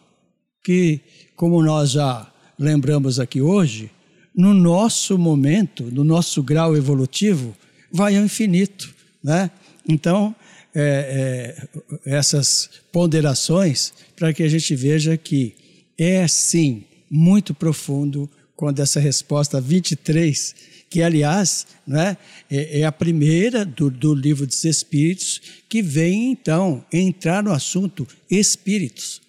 que, 0.66 1.00
como 1.36 1.62
nós 1.62 1.92
já 1.92 2.28
lembramos 2.58 3.20
aqui 3.20 3.40
hoje, 3.40 3.92
no 4.36 4.52
nosso 4.52 5.16
momento, 5.16 5.84
no 5.84 6.04
nosso 6.04 6.42
grau 6.42 6.76
evolutivo, 6.76 7.56
vai 7.92 8.18
ao 8.18 8.26
infinito. 8.26 8.92
Né? 9.24 9.52
Então, 9.88 10.36
é, 10.74 11.56
é, 12.04 12.12
essas 12.18 12.68
ponderações 12.92 13.94
para 14.16 14.34
que 14.34 14.42
a 14.42 14.50
gente 14.50 14.76
veja 14.76 15.16
que 15.16 15.54
é 16.00 16.28
sim 16.28 16.84
muito 17.12 17.54
profundo 17.54 18.28
quando 18.56 18.80
essa 18.80 19.00
resposta 19.00 19.62
23, 19.62 20.56
que 20.90 21.04
aliás 21.04 21.68
né, 21.86 22.18
é, 22.50 22.80
é 22.80 22.86
a 22.86 22.92
primeira 22.92 23.64
do, 23.64 23.92
do 23.92 24.16
livro 24.16 24.48
dos 24.48 24.66
Espíritos, 24.66 25.40
que 25.70 25.84
vem 25.84 26.32
então 26.32 26.84
entrar 26.92 27.44
no 27.44 27.52
assunto 27.52 28.08
espíritos. 28.32 29.22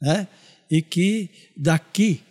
Né? 0.00 0.26
E 0.70 0.82
que 0.82 1.30
daqui 1.56 2.22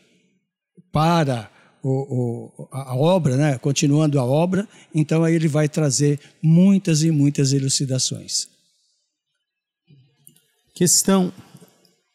para 0.91 1.50
o, 1.84 2.52
o, 2.63 2.69
a 2.71 2.95
obra, 2.95 3.38
né? 3.38 3.58
continuando 3.58 4.19
a 4.19 4.26
obra, 4.26 4.67
então 4.93 5.23
aí 5.23 5.36
ele 5.36 5.47
vai 5.47 5.69
trazer 5.69 6.19
muitas 6.41 7.04
e 7.04 7.12
muitas 7.12 7.54
elucidações. 7.54 8.47
Questão 10.73 11.34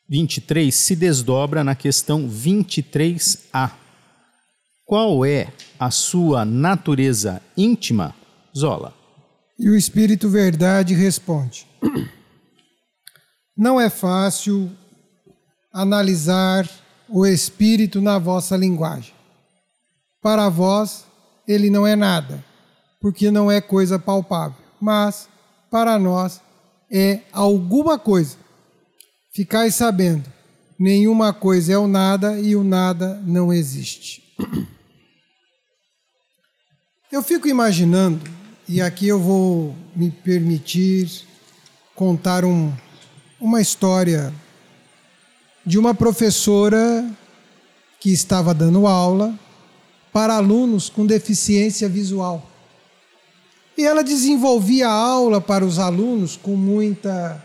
23 0.09 0.75
se 0.75 0.95
desdobra 0.95 1.65
na 1.65 1.75
questão 1.75 2.29
23A. 2.29 3.73
Qual 4.85 5.25
é 5.25 5.53
a 5.79 5.91
sua 5.91 6.45
natureza 6.45 7.41
íntima, 7.57 8.15
Zola? 8.57 8.95
E 9.59 9.71
o 9.71 9.77
Espírito 9.77 10.29
Verdade 10.29 10.93
responde: 10.93 11.67
Não 13.57 13.81
é 13.81 13.89
fácil 13.89 14.71
analisar 15.73 16.69
o 17.09 17.27
Espírito 17.27 18.01
na 18.01 18.19
vossa 18.19 18.57
linguagem. 18.57 19.15
Para 20.21 20.49
vós, 20.49 21.05
ele 21.47 21.71
não 21.71 21.87
é 21.87 21.97
nada, 21.97 22.45
porque 23.01 23.31
não 23.31 23.51
é 23.51 23.61
coisa 23.61 23.99
palpável, 23.99 24.57
mas 24.81 25.29
para 25.71 25.99
nós 25.99 26.41
é 26.91 27.21
alguma 27.33 27.99
coisa. 27.99 28.37
Ficais 29.33 29.75
sabendo, 29.75 30.31
nenhuma 30.79 31.33
coisa 31.33 31.73
é 31.73 31.79
o 31.79 31.89
nada 31.89 32.39
e 32.39 32.55
o 32.55 32.63
nada 32.63 33.21
não 33.25 33.53
existe. 33.53 34.23
Eu 37.11 37.23
fico 37.23 37.49
imaginando, 37.49 38.21
e 38.69 38.81
aqui 38.81 39.09
eu 39.09 39.21
vou 39.21 39.77
me 39.95 40.11
permitir 40.11 41.27
contar 41.95 42.45
um, 42.45 42.73
uma 43.41 43.61
história 43.61 44.33
de 45.64 45.79
uma 45.79 45.94
professora 45.94 47.05
que 48.01 48.11
estava 48.11 48.53
dando 48.53 48.87
aula 48.87 49.38
para 50.12 50.35
alunos 50.35 50.88
com 50.88 51.07
deficiência 51.07 51.88
visual. 51.88 52.51
E 53.77 53.85
ela 53.87 54.03
desenvolvia 54.03 54.88
a 54.88 54.92
aula 54.92 55.40
para 55.40 55.64
os 55.64 55.79
alunos 55.79 56.37
com 56.37 56.57
muita, 56.57 57.42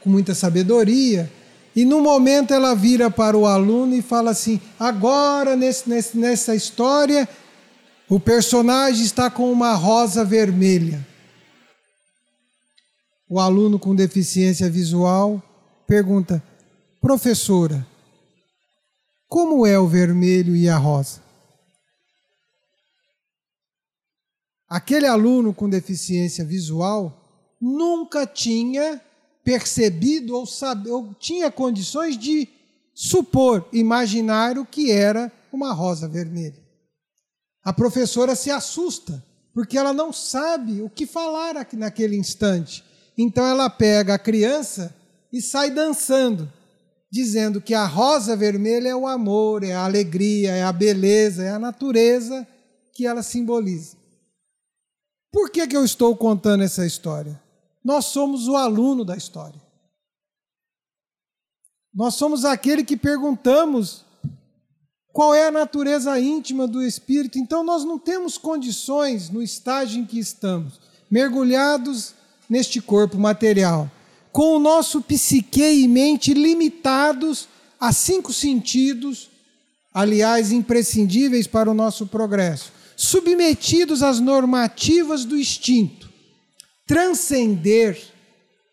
com 0.00 0.10
muita 0.10 0.34
sabedoria. 0.34 1.30
E 1.74 1.84
no 1.84 2.00
momento 2.00 2.52
ela 2.52 2.74
vira 2.74 3.10
para 3.10 3.36
o 3.36 3.46
aluno 3.46 3.94
e 3.94 4.02
fala 4.02 4.30
assim: 4.30 4.60
agora 4.78 5.54
nesse, 5.54 5.88
nesse, 5.88 6.16
nessa 6.18 6.54
história, 6.54 7.28
o 8.08 8.18
personagem 8.18 9.04
está 9.04 9.30
com 9.30 9.52
uma 9.52 9.74
rosa 9.74 10.24
vermelha. 10.24 11.06
O 13.28 13.38
aluno 13.38 13.78
com 13.78 13.94
deficiência 13.94 14.68
visual 14.70 15.40
pergunta: 15.86 16.42
professora, 17.06 17.86
como 19.28 19.64
é 19.64 19.78
o 19.78 19.86
vermelho 19.86 20.56
e 20.56 20.68
a 20.68 20.76
rosa? 20.76 21.22
aquele 24.68 25.06
aluno 25.06 25.54
com 25.54 25.70
deficiência 25.70 26.44
visual 26.44 27.56
nunca 27.60 28.26
tinha 28.26 29.00
percebido 29.44 30.34
ou, 30.34 30.44
sabe, 30.44 30.90
ou 30.90 31.14
tinha 31.14 31.48
condições 31.48 32.18
de 32.18 32.48
supor, 32.92 33.68
imaginar 33.72 34.58
o 34.58 34.66
que 34.66 34.90
era 34.90 35.30
uma 35.52 35.72
rosa 35.72 36.08
vermelha. 36.08 36.60
A 37.62 37.72
professora 37.72 38.34
se 38.34 38.50
assusta, 38.50 39.24
porque 39.54 39.78
ela 39.78 39.92
não 39.92 40.12
sabe 40.12 40.82
o 40.82 40.90
que 40.90 41.06
falar 41.06 41.54
naquele 41.74 42.16
instante. 42.16 42.82
Então 43.16 43.46
ela 43.46 43.70
pega 43.70 44.14
a 44.14 44.18
criança 44.18 44.92
e 45.32 45.40
sai 45.40 45.70
dançando, 45.70 46.52
dizendo 47.10 47.60
que 47.60 47.74
a 47.74 47.86
rosa 47.86 48.36
vermelha 48.36 48.88
é 48.88 48.96
o 48.96 49.06
amor, 49.06 49.62
é 49.62 49.72
a 49.72 49.84
alegria, 49.84 50.52
é 50.52 50.62
a 50.62 50.72
beleza, 50.72 51.42
é 51.44 51.50
a 51.50 51.58
natureza 51.58 52.46
que 52.92 53.06
ela 53.06 53.22
simboliza. 53.22 53.96
Por 55.32 55.50
que, 55.50 55.66
que 55.66 55.76
eu 55.76 55.84
estou 55.84 56.16
contando 56.16 56.64
essa 56.64 56.86
história? 56.86 57.40
Nós 57.84 58.06
somos 58.06 58.48
o 58.48 58.56
aluno 58.56 59.04
da 59.04 59.16
história. 59.16 59.60
Nós 61.94 62.14
somos 62.14 62.44
aquele 62.44 62.84
que 62.84 62.96
perguntamos 62.96 64.04
qual 65.12 65.34
é 65.34 65.46
a 65.46 65.52
natureza 65.52 66.18
íntima 66.20 66.66
do 66.66 66.82
Espírito. 66.82 67.38
Então, 67.38 67.64
nós 67.64 67.84
não 67.84 67.98
temos 67.98 68.36
condições, 68.36 69.30
no 69.30 69.42
estágio 69.42 70.00
em 70.00 70.04
que 70.04 70.18
estamos, 70.18 70.78
mergulhados 71.10 72.14
neste 72.50 72.82
corpo 72.82 73.16
material, 73.16 73.90
com 74.36 74.54
o 74.54 74.58
nosso 74.58 75.00
psique 75.00 75.62
e 75.62 75.88
mente 75.88 76.34
limitados 76.34 77.48
a 77.80 77.90
cinco 77.90 78.34
sentidos, 78.34 79.30
aliás, 79.94 80.52
imprescindíveis 80.52 81.46
para 81.46 81.70
o 81.70 81.74
nosso 81.74 82.06
progresso 82.06 82.70
submetidos 82.94 84.02
às 84.02 84.20
normativas 84.20 85.24
do 85.24 85.38
instinto, 85.38 86.12
transcender 86.86 87.98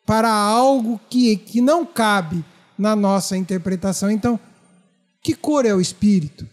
para 0.06 0.30
algo 0.30 1.00
que, 1.10 1.38
que 1.38 1.62
não 1.62 1.86
cabe 1.86 2.44
na 2.78 2.94
nossa 2.94 3.38
interpretação. 3.38 4.12
Então, 4.12 4.38
que 5.22 5.34
cor 5.34 5.66
é 5.66 5.74
o 5.74 5.80
espírito? 5.80 6.46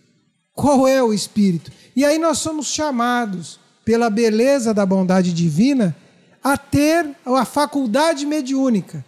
Qual 0.55 0.87
é 0.87 1.03
o 1.03 1.13
espírito? 1.13 1.73
E 1.97 2.05
aí 2.05 2.17
nós 2.17 2.39
somos 2.39 2.69
chamados, 2.69 3.59
pela 3.85 4.09
beleza 4.09 4.73
da 4.73 4.87
bondade 4.87 5.33
divina, 5.33 5.97
a 6.43 6.57
ter 6.57 7.11
a 7.25 7.45
faculdade 7.45 8.25
mediúnica 8.27 9.05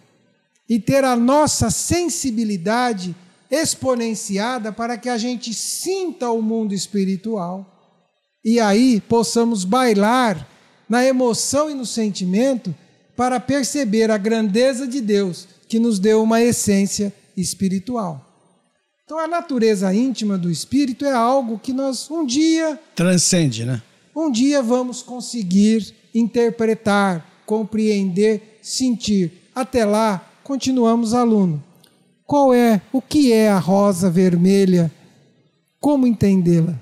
e 0.69 0.79
ter 0.79 1.03
a 1.03 1.15
nossa 1.15 1.69
sensibilidade 1.69 3.15
exponenciada 3.49 4.71
para 4.71 4.97
que 4.97 5.09
a 5.09 5.17
gente 5.17 5.53
sinta 5.53 6.29
o 6.31 6.41
mundo 6.41 6.73
espiritual 6.73 7.69
e 8.43 8.59
aí 8.59 8.99
possamos 9.01 9.63
bailar 9.63 10.47
na 10.89 11.05
emoção 11.05 11.69
e 11.69 11.73
no 11.73 11.85
sentimento 11.85 12.75
para 13.15 13.39
perceber 13.39 14.11
a 14.11 14.17
grandeza 14.17 14.87
de 14.87 14.99
Deus 14.99 15.47
que 15.67 15.79
nos 15.79 15.97
deu 15.97 16.21
uma 16.21 16.41
essência 16.41 17.13
espiritual. 17.37 18.29
Então 19.05 19.17
a 19.17 19.27
natureza 19.27 19.93
íntima 19.93 20.37
do 20.37 20.49
espírito 20.49 21.05
é 21.05 21.13
algo 21.13 21.59
que 21.59 21.71
nós 21.71 22.09
um 22.09 22.25
dia 22.25 22.79
transcende, 22.95 23.65
né? 23.65 23.81
Um 24.15 24.29
dia 24.31 24.61
vamos 24.61 25.01
conseguir 25.01 25.93
interpretar, 26.13 27.43
compreender, 27.45 28.59
sentir. 28.61 29.49
Até 29.53 29.85
lá, 29.85 30.25
continuamos 30.43 31.13
aluno. 31.13 31.63
Qual 32.25 32.53
é, 32.53 32.81
o 32.91 33.01
que 33.01 33.31
é 33.31 33.49
a 33.49 33.59
rosa 33.59 34.09
vermelha? 34.09 34.91
Como 35.79 36.07
entendê-la? 36.07 36.79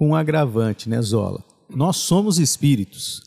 com 0.00 0.08
um 0.08 0.14
agravante, 0.14 0.88
né, 0.88 1.02
Zola? 1.02 1.44
Nós 1.68 1.98
somos 1.98 2.38
espíritos. 2.38 3.22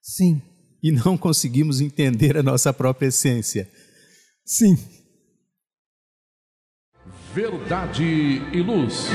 Sim. 0.00 0.40
E 0.82 0.90
não 0.90 1.14
conseguimos 1.14 1.82
entender 1.82 2.38
a 2.38 2.42
nossa 2.42 2.72
própria 2.72 3.08
essência. 3.08 3.68
Sim. 4.42 4.78
Verdade 7.34 8.02
e 8.50 8.62
Luz. 8.62 9.08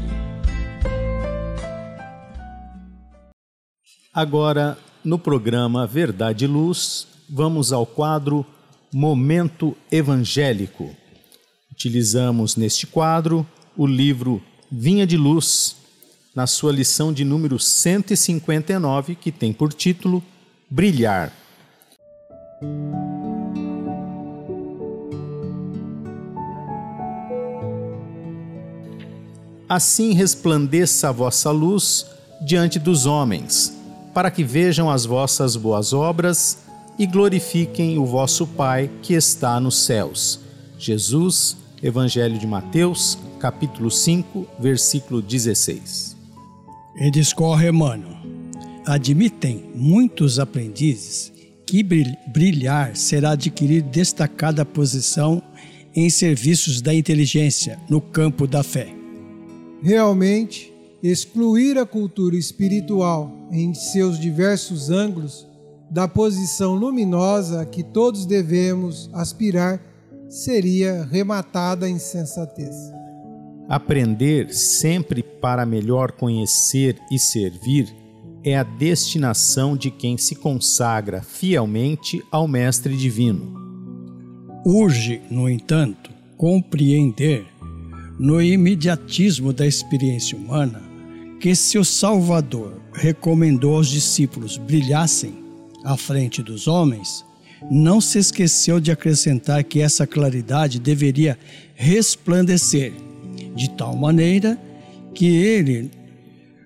Agora, 4.13 4.77
no 5.05 5.17
programa 5.17 5.87
Verdade 5.87 6.43
e 6.43 6.47
Luz, 6.47 7.07
vamos 7.29 7.71
ao 7.71 7.85
quadro 7.85 8.45
Momento 8.93 9.73
Evangélico. 9.89 10.93
Utilizamos 11.71 12.57
neste 12.57 12.85
quadro 12.85 13.47
o 13.77 13.87
livro 13.87 14.41
Vinha 14.69 15.07
de 15.07 15.15
Luz, 15.15 15.77
na 16.35 16.45
sua 16.45 16.73
lição 16.73 17.13
de 17.13 17.23
número 17.23 17.57
159, 17.57 19.15
que 19.15 19.31
tem 19.31 19.53
por 19.53 19.71
título 19.71 20.21
Brilhar. 20.69 21.31
Assim 29.69 30.11
resplandeça 30.11 31.07
a 31.07 31.11
vossa 31.13 31.49
luz 31.49 32.05
diante 32.45 32.77
dos 32.77 33.05
homens 33.05 33.79
para 34.13 34.31
que 34.31 34.43
vejam 34.43 34.89
as 34.89 35.05
vossas 35.05 35.55
boas 35.55 35.93
obras 35.93 36.59
e 36.97 37.05
glorifiquem 37.05 37.97
o 37.97 38.05
vosso 38.05 38.45
Pai 38.45 38.89
que 39.01 39.13
está 39.13 39.59
nos 39.59 39.83
céus. 39.83 40.39
Jesus, 40.77 41.57
Evangelho 41.81 42.37
de 42.37 42.45
Mateus, 42.45 43.17
capítulo 43.39 43.89
5, 43.89 44.45
versículo 44.59 45.21
16. 45.21 46.15
E 46.95 47.09
discorre 47.09 47.69
Emmanuel. 47.69 48.17
Admitem 48.85 49.71
muitos 49.73 50.39
aprendizes 50.39 51.31
que 51.65 51.83
brilhar 51.83 52.95
será 52.95 53.31
adquirir 53.31 53.81
destacada 53.81 54.65
posição 54.65 55.41
em 55.95 56.09
serviços 56.09 56.81
da 56.81 56.93
inteligência 56.93 57.79
no 57.89 58.01
campo 58.01 58.45
da 58.47 58.63
fé. 58.63 58.93
Realmente, 59.81 60.70
excluir 61.03 61.77
a 61.77 61.85
cultura 61.85 62.35
espiritual 62.35 63.31
em 63.51 63.73
seus 63.73 64.19
diversos 64.19 64.89
ângulos 64.89 65.47
da 65.89 66.07
posição 66.07 66.75
luminosa 66.75 67.65
que 67.65 67.83
todos 67.83 68.25
devemos 68.25 69.09
aspirar 69.13 69.81
seria 70.29 71.03
rematada 71.03 71.85
a 71.85 71.89
insensatez. 71.89 72.75
Aprender 73.67 74.53
sempre 74.53 75.23
para 75.23 75.65
melhor 75.65 76.11
conhecer 76.11 76.97
e 77.11 77.19
servir 77.19 77.93
é 78.43 78.57
a 78.57 78.63
destinação 78.63 79.75
de 79.75 79.91
quem 79.91 80.17
se 80.17 80.35
consagra 80.35 81.21
fielmente 81.21 82.23
ao 82.31 82.47
Mestre 82.47 82.95
Divino. 82.95 83.53
Urge, 84.65 85.21
no 85.29 85.49
entanto, 85.49 86.11
compreender, 86.37 87.45
no 88.19 88.41
imediatismo 88.41 89.51
da 89.51 89.65
experiência 89.65 90.37
humana, 90.37 90.90
que 91.41 91.55
se 91.55 91.79
o 91.79 91.83
Salvador 91.83 92.79
recomendou 92.93 93.75
aos 93.75 93.87
discípulos 93.87 94.57
brilhassem 94.57 95.33
à 95.83 95.97
frente 95.97 96.43
dos 96.43 96.67
homens, 96.67 97.25
não 97.69 97.99
se 97.99 98.19
esqueceu 98.19 98.79
de 98.79 98.91
acrescentar 98.91 99.63
que 99.63 99.81
essa 99.81 100.05
claridade 100.05 100.79
deveria 100.79 101.37
resplandecer, 101.73 102.93
de 103.55 103.71
tal 103.71 103.95
maneira 103.95 104.55
que 105.15 105.25
ele 105.25 105.89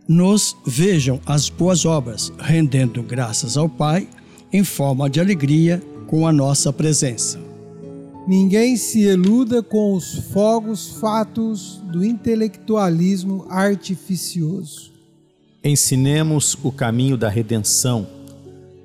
nos 0.06 0.56
vejam 0.68 1.22
as 1.26 1.48
boas 1.48 1.86
obras, 1.86 2.32
rendendo 2.38 3.02
graças 3.02 3.56
ao 3.56 3.70
Pai 3.70 4.06
em 4.52 4.64
forma 4.64 5.10
de 5.10 5.22
alegria 5.22 5.82
com 6.06 6.28
a 6.28 6.34
nossa 6.34 6.72
presença. 6.74 7.40
Ninguém 8.28 8.76
se 8.76 9.02
iluda 9.02 9.62
com 9.62 9.94
os 9.94 10.16
fogos 10.32 10.98
fatos 11.00 11.82
do 11.92 12.04
intelectualismo 12.04 13.46
artificioso. 13.50 14.92
Ensinemos 15.64 16.58
o 16.64 16.72
caminho 16.72 17.18
da 17.18 17.30
redenção 17.30 18.08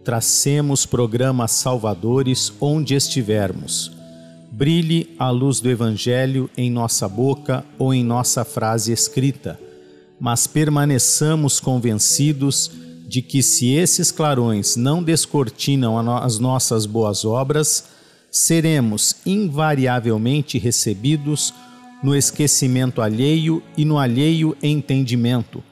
Tracemos 0.05 0.87
programas 0.87 1.51
salvadores 1.51 2.53
onde 2.59 2.95
estivermos. 2.95 3.93
Brilhe 4.51 5.15
a 5.19 5.31
luz 5.31 5.61
do 5.61 5.69
Evangelho 5.69 6.49
em 6.57 6.71
nossa 6.71 7.07
boca 7.07 7.65
ou 7.79 7.93
em 7.93 8.03
nossa 8.03 8.45
frase 8.45 8.93
escrita, 8.93 9.61
mas 10.19 10.47
permaneçamos 10.47 11.61
convencidos 11.61 12.71
de 13.07 13.21
que, 13.21 13.43
se 13.43 13.69
esses 13.69 14.11
clarões 14.11 14.75
não 14.75 15.03
descortinam 15.03 15.99
as 16.17 16.39
nossas 16.39 16.87
boas 16.87 17.25
obras, 17.25 17.85
seremos 18.31 19.17
invariavelmente 19.27 20.59
recebidos 20.59 21.53
no 22.03 22.15
esquecimento 22.15 23.03
alheio 23.03 23.63
e 23.77 23.85
no 23.85 23.99
alheio 23.99 24.57
entendimento, 24.63 25.63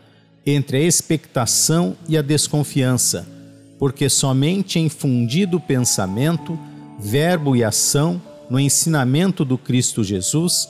entre 0.45 0.79
a 0.79 0.81
expectação 0.81 1.97
e 2.09 2.17
a 2.17 2.23
desconfiança 2.23 3.39
porque 3.79 4.09
somente 4.09 4.79
em 4.79 4.89
fundido 4.89 5.61
pensamento, 5.61 6.59
verbo 6.99 7.55
e 7.55 7.63
ação 7.63 8.21
no 8.51 8.59
ensinamento 8.59 9.45
do 9.45 9.57
Cristo 9.57 10.03
Jesus 10.03 10.69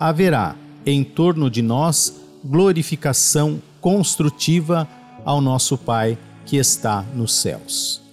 haverá 0.00 0.56
em 0.84 1.04
torno 1.04 1.48
de 1.48 1.62
nós 1.62 2.14
glorificação 2.44 3.62
construtiva 3.80 4.88
ao 5.24 5.40
nosso 5.40 5.78
Pai 5.78 6.18
que 6.44 6.56
está 6.56 7.02
nos 7.14 7.34
céus. 7.34 8.07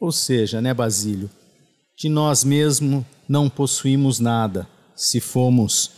Ou 0.00 0.12
seja, 0.12 0.60
né, 0.60 0.72
Basílio, 0.72 1.30
de 1.96 2.08
nós 2.08 2.44
mesmos 2.44 3.04
não 3.28 3.48
possuímos 3.50 4.20
nada 4.20 4.68
se 4.94 5.20
fomos 5.20 5.90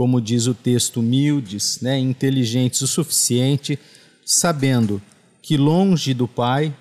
como 0.00 0.18
diz 0.18 0.46
o 0.46 0.54
texto, 0.54 1.00
humildes, 1.00 1.78
né, 1.82 1.98
inteligentes 1.98 2.80
o 2.80 2.86
suficiente, 2.86 3.78
sabendo 4.24 5.02
que 5.42 5.58
longe 5.58 6.14
do 6.14 6.26
Pai 6.26 6.74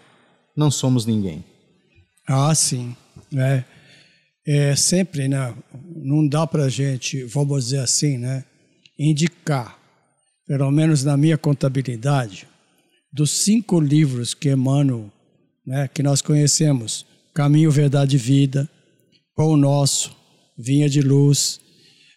não 0.56 0.72
somos 0.72 1.06
ninguém. 1.06 1.44
Ah, 2.26 2.56
sim. 2.56 2.96
É, 3.36 3.66
é 4.48 4.74
sempre, 4.78 5.28
né? 5.28 5.54
Não 5.98 6.26
dá 6.26 6.48
para 6.48 6.70
gente, 6.70 7.26
vamos 7.26 7.66
dizer 7.66 7.80
assim, 7.80 8.18
né? 8.18 8.46
Indicar, 8.98 9.78
pelo 10.48 10.72
menos 10.72 11.04
na 11.04 11.18
minha 11.18 11.38
contabilidade, 11.38 12.48
dos 13.12 13.32
cinco 13.32 13.82
livros 13.82 14.34
que 14.34 14.50
Emmanuel, 14.50 15.12
né, 15.70 15.88
que 15.88 16.02
nós 16.02 16.20
conhecemos, 16.20 17.06
Caminho, 17.32 17.70
Verdade 17.70 18.16
e 18.16 18.20
Vida, 18.20 18.68
Pão 19.36 19.56
Nosso, 19.56 20.18
Vinha 20.58 20.90
de 20.90 21.00
Luz, 21.00 21.62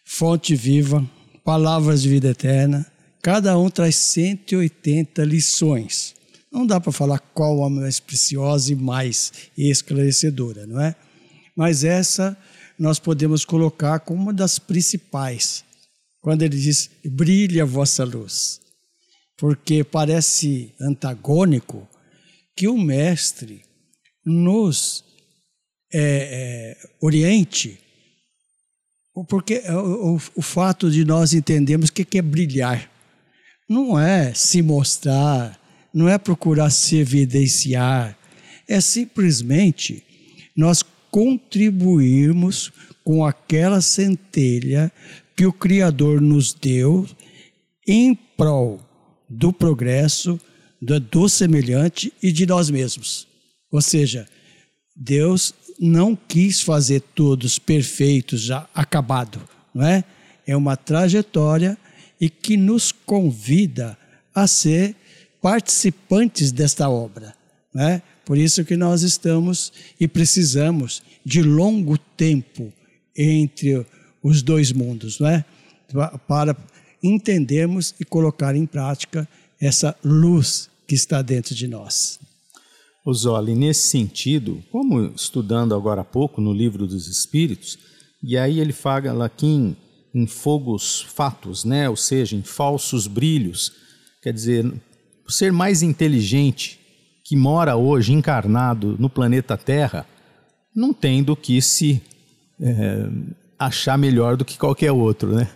Fonte 0.03 0.55
Viva, 0.55 1.07
Palavras 1.45 2.01
de 2.01 2.09
Vida 2.09 2.29
Eterna. 2.29 2.83
Cada 3.21 3.55
um 3.55 3.69
traz 3.69 3.95
180 3.95 5.23
lições. 5.23 6.15
Não 6.51 6.65
dá 6.65 6.81
para 6.81 6.91
falar 6.91 7.19
qual 7.19 7.63
a 7.63 7.69
mais 7.69 7.99
preciosa 7.99 8.73
e 8.73 8.75
mais 8.75 9.31
esclarecedora, 9.55 10.65
não 10.65 10.81
é? 10.81 10.95
Mas 11.55 11.83
essa 11.83 12.35
nós 12.79 12.97
podemos 12.97 13.45
colocar 13.45 13.99
como 13.99 14.19
uma 14.19 14.33
das 14.33 14.57
principais. 14.57 15.63
Quando 16.21 16.41
ele 16.41 16.57
diz: 16.57 16.89
brilhe 17.05 17.61
a 17.61 17.65
vossa 17.65 18.03
luz. 18.03 18.59
Porque 19.37 19.83
parece 19.83 20.73
antagônico 20.81 21.87
que 22.55 22.67
o 22.67 22.77
Mestre 22.77 23.61
nos 24.25 25.03
é, 25.93 26.77
é, 26.81 26.89
oriente 27.01 27.79
porque 29.27 29.61
é, 29.63 29.75
o, 29.75 30.15
o, 30.15 30.21
o 30.35 30.41
fato 30.41 30.89
de 30.89 31.05
nós 31.05 31.33
entendermos 31.33 31.89
o 31.89 31.93
que 31.93 32.17
é 32.17 32.21
brilhar. 32.21 32.89
Não 33.69 33.99
é 33.99 34.33
se 34.33 34.61
mostrar, 34.61 35.59
não 35.93 36.09
é 36.09 36.17
procurar 36.17 36.69
se 36.69 36.97
evidenciar, 36.97 38.17
é 38.67 38.81
simplesmente 38.81 40.03
nós 40.55 40.83
contribuirmos 41.11 42.71
com 43.03 43.25
aquela 43.25 43.81
centelha 43.81 44.91
que 45.35 45.45
o 45.45 45.53
Criador 45.53 46.21
nos 46.21 46.53
deu 46.53 47.07
em 47.87 48.15
prol 48.15 48.79
do 49.29 49.51
progresso, 49.51 50.39
do, 50.83 50.99
do 50.99 51.29
semelhante 51.29 52.13
e 52.21 52.31
de 52.31 52.45
nós 52.45 52.69
mesmos. 52.69 53.27
Ou 53.71 53.81
seja, 53.81 54.27
Deus 54.95 55.53
não 55.79 56.15
quis 56.15 56.61
fazer 56.61 57.01
todos 57.15 57.57
perfeitos, 57.57 58.41
já 58.41 58.67
acabado, 58.75 59.41
não 59.73 59.85
é? 59.85 60.03
É 60.45 60.55
uma 60.55 60.75
trajetória 60.75 61.77
e 62.19 62.29
que 62.29 62.57
nos 62.57 62.91
convida 62.91 63.97
a 64.35 64.45
ser 64.45 64.95
participantes 65.41 66.51
desta 66.51 66.89
obra, 66.89 67.33
não 67.73 67.83
é? 67.83 68.01
Por 68.25 68.37
isso 68.37 68.63
que 68.63 68.77
nós 68.77 69.01
estamos 69.01 69.71
e 69.99 70.07
precisamos 70.07 71.01
de 71.25 71.41
longo 71.41 71.97
tempo 71.97 72.71
entre 73.15 73.85
os 74.21 74.41
dois 74.41 74.71
mundos, 74.71 75.19
não 75.19 75.27
é? 75.27 75.45
Para 76.27 76.55
entendermos 77.01 77.93
e 77.99 78.05
colocar 78.05 78.55
em 78.55 78.65
prática 78.65 79.27
essa 79.59 79.95
luz 80.03 80.69
que 80.93 80.95
está 80.95 81.23
dentro 81.23 81.55
de 81.55 81.67
nós. 81.67 82.19
Osoli, 83.03 83.55
nesse 83.55 83.87
sentido, 83.87 84.63
como 84.71 85.01
estudando 85.15 85.73
agora 85.73 86.01
há 86.01 86.05
pouco 86.05 86.39
no 86.39 86.53
livro 86.53 86.85
dos 86.85 87.07
Espíritos, 87.07 87.79
e 88.21 88.37
aí 88.37 88.59
ele 88.59 88.71
fala 88.71 89.25
aqui 89.25 89.47
em, 89.47 89.77
em 90.13 90.27
fogos 90.27 91.01
fatos, 91.01 91.65
né? 91.65 91.89
ou 91.89 91.95
seja, 91.95 92.35
em 92.35 92.43
falsos 92.43 93.07
brilhos, 93.07 93.71
quer 94.21 94.31
dizer, 94.31 94.71
ser 95.27 95.51
mais 95.51 95.81
inteligente 95.81 96.79
que 97.25 97.35
mora 97.35 97.75
hoje 97.75 98.13
encarnado 98.13 98.95
no 98.99 99.09
planeta 99.09 99.57
Terra 99.57 100.05
não 100.75 100.93
tem 100.93 101.23
do 101.23 101.35
que 101.35 101.59
se 101.59 102.03
é, 102.61 103.09
achar 103.57 103.97
melhor 103.97 104.37
do 104.37 104.45
que 104.45 104.59
qualquer 104.59 104.91
outro, 104.91 105.33
né? 105.33 105.49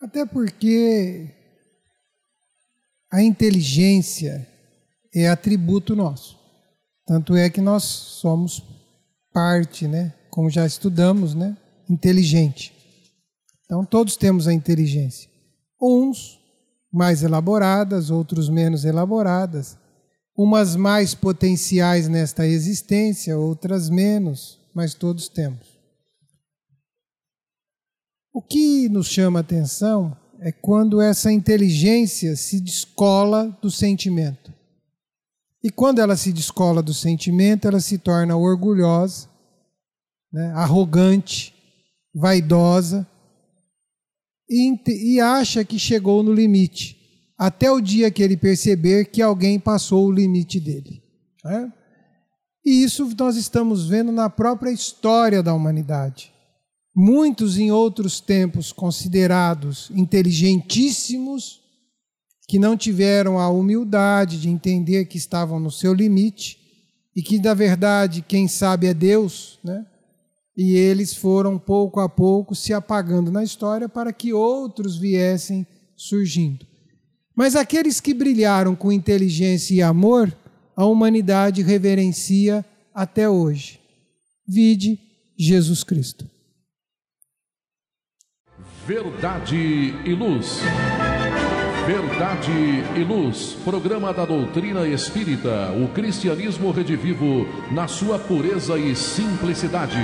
Até 0.00 0.24
porque 0.24 1.35
a 3.16 3.22
inteligência 3.22 4.46
é 5.14 5.26
atributo 5.26 5.96
nosso. 5.96 6.38
Tanto 7.06 7.34
é 7.34 7.48
que 7.48 7.62
nós 7.62 7.82
somos 7.82 8.62
parte, 9.32 9.88
né? 9.88 10.12
Como 10.28 10.50
já 10.50 10.66
estudamos, 10.66 11.34
né? 11.34 11.56
Inteligente. 11.88 12.74
Então 13.64 13.86
todos 13.86 14.18
temos 14.18 14.46
a 14.46 14.52
inteligência. 14.52 15.30
Uns 15.80 16.38
mais 16.92 17.22
elaboradas, 17.22 18.10
outros 18.10 18.50
menos 18.50 18.84
elaboradas, 18.84 19.78
umas 20.36 20.76
mais 20.76 21.14
potenciais 21.14 22.08
nesta 22.08 22.46
existência, 22.46 23.38
outras 23.38 23.88
menos, 23.88 24.60
mas 24.74 24.92
todos 24.92 25.26
temos. 25.26 25.66
O 28.30 28.42
que 28.42 28.90
nos 28.90 29.06
chama 29.06 29.38
a 29.38 29.40
atenção 29.40 30.14
é 30.40 30.52
quando 30.52 31.00
essa 31.00 31.32
inteligência 31.32 32.36
se 32.36 32.60
descola 32.60 33.56
do 33.62 33.70
sentimento. 33.70 34.52
E 35.62 35.70
quando 35.70 35.98
ela 35.98 36.16
se 36.16 36.32
descola 36.32 36.82
do 36.82 36.94
sentimento, 36.94 37.66
ela 37.66 37.80
se 37.80 37.98
torna 37.98 38.36
orgulhosa, 38.36 39.28
né, 40.32 40.52
arrogante, 40.52 41.54
vaidosa 42.14 43.06
e, 44.48 44.74
e 44.88 45.20
acha 45.20 45.64
que 45.64 45.78
chegou 45.78 46.22
no 46.22 46.32
limite, 46.32 46.96
até 47.36 47.70
o 47.70 47.80
dia 47.80 48.10
que 48.10 48.22
ele 48.22 48.36
perceber 48.36 49.06
que 49.06 49.20
alguém 49.20 49.58
passou 49.58 50.06
o 50.06 50.12
limite 50.12 50.60
dele. 50.60 51.02
Né? 51.44 51.72
E 52.64 52.82
isso 52.82 53.08
nós 53.18 53.36
estamos 53.36 53.88
vendo 53.88 54.12
na 54.12 54.30
própria 54.30 54.70
história 54.70 55.42
da 55.42 55.54
humanidade. 55.54 56.32
Muitos 56.98 57.58
em 57.58 57.70
outros 57.70 58.20
tempos 58.20 58.72
considerados 58.72 59.90
inteligentíssimos, 59.90 61.60
que 62.48 62.58
não 62.58 62.74
tiveram 62.74 63.38
a 63.38 63.50
humildade 63.50 64.40
de 64.40 64.48
entender 64.48 65.04
que 65.04 65.18
estavam 65.18 65.60
no 65.60 65.70
seu 65.70 65.92
limite 65.92 66.58
e 67.14 67.22
que, 67.22 67.38
na 67.38 67.52
verdade, 67.52 68.24
quem 68.26 68.48
sabe 68.48 68.86
é 68.86 68.94
Deus, 68.94 69.58
né? 69.62 69.84
E 70.56 70.74
eles 70.74 71.14
foram 71.14 71.58
pouco 71.58 72.00
a 72.00 72.08
pouco 72.08 72.54
se 72.54 72.72
apagando 72.72 73.30
na 73.30 73.44
história 73.44 73.90
para 73.90 74.10
que 74.10 74.32
outros 74.32 74.96
viessem 74.96 75.66
surgindo. 75.94 76.66
Mas 77.34 77.54
aqueles 77.54 78.00
que 78.00 78.14
brilharam 78.14 78.74
com 78.74 78.90
inteligência 78.90 79.74
e 79.74 79.82
amor, 79.82 80.34
a 80.74 80.86
humanidade 80.86 81.60
reverencia 81.60 82.64
até 82.94 83.28
hoje. 83.28 83.78
Vide 84.48 84.98
Jesus 85.36 85.84
Cristo. 85.84 86.35
Verdade 88.86 89.96
e 90.04 90.14
Luz. 90.14 90.60
Verdade 91.88 92.52
e 92.96 93.02
Luz, 93.02 93.58
programa 93.64 94.14
da 94.14 94.24
doutrina 94.24 94.86
espírita, 94.86 95.72
o 95.72 95.88
cristianismo 95.88 96.70
redivivo 96.70 97.48
na 97.72 97.88
sua 97.88 98.16
pureza 98.16 98.78
e 98.78 98.94
simplicidade. 98.94 99.98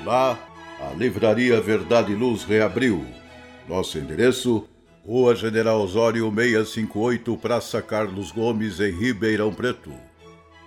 Olá, 0.00 0.38
a 0.80 0.94
Livraria 0.96 1.60
Verdade 1.60 2.12
e 2.12 2.14
Luz 2.14 2.44
reabriu. 2.44 3.04
Nosso 3.68 3.98
endereço: 3.98 4.64
Rua 5.04 5.34
General 5.34 5.80
Osório 5.80 6.32
658, 6.32 7.36
Praça 7.38 7.82
Carlos 7.82 8.30
Gomes, 8.30 8.78
em 8.78 8.92
Ribeirão 8.92 9.52
Preto. 9.52 10.13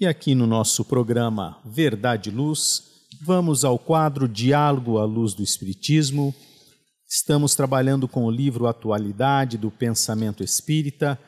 E 0.00 0.06
aqui 0.06 0.32
no 0.32 0.46
nosso 0.46 0.84
programa 0.84 1.58
Verdade 1.64 2.30
e 2.30 2.32
Luz, 2.32 2.84
vamos 3.20 3.64
ao 3.64 3.76
quadro 3.76 4.28
Diálogo 4.28 4.96
à 4.96 5.04
Luz 5.04 5.34
do 5.34 5.42
Espiritismo. 5.42 6.32
Estamos 7.04 7.56
trabalhando 7.56 8.06
com 8.06 8.24
o 8.24 8.30
livro 8.30 8.68
Atualidade 8.68 9.58
do 9.58 9.72
Pensamento 9.72 10.44
Espírita, 10.44 11.18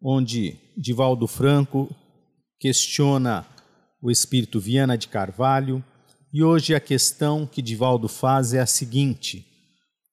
onde 0.00 0.56
Divaldo 0.76 1.26
Franco 1.26 1.92
questiona 2.60 3.44
o 4.00 4.08
espírito 4.08 4.60
Viana 4.60 4.96
de 4.96 5.08
Carvalho. 5.08 5.84
E 6.32 6.44
hoje 6.44 6.76
a 6.76 6.80
questão 6.80 7.44
que 7.44 7.60
Divaldo 7.60 8.06
faz 8.06 8.54
é 8.54 8.60
a 8.60 8.66
seguinte: 8.66 9.44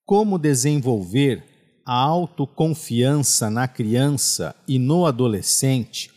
como 0.04 0.40
desenvolver 0.40 1.44
a 1.86 1.94
autoconfiança 1.94 3.52
na 3.52 3.68
criança 3.68 4.56
e 4.68 4.80
no 4.80 5.06
adolescente, 5.06 6.10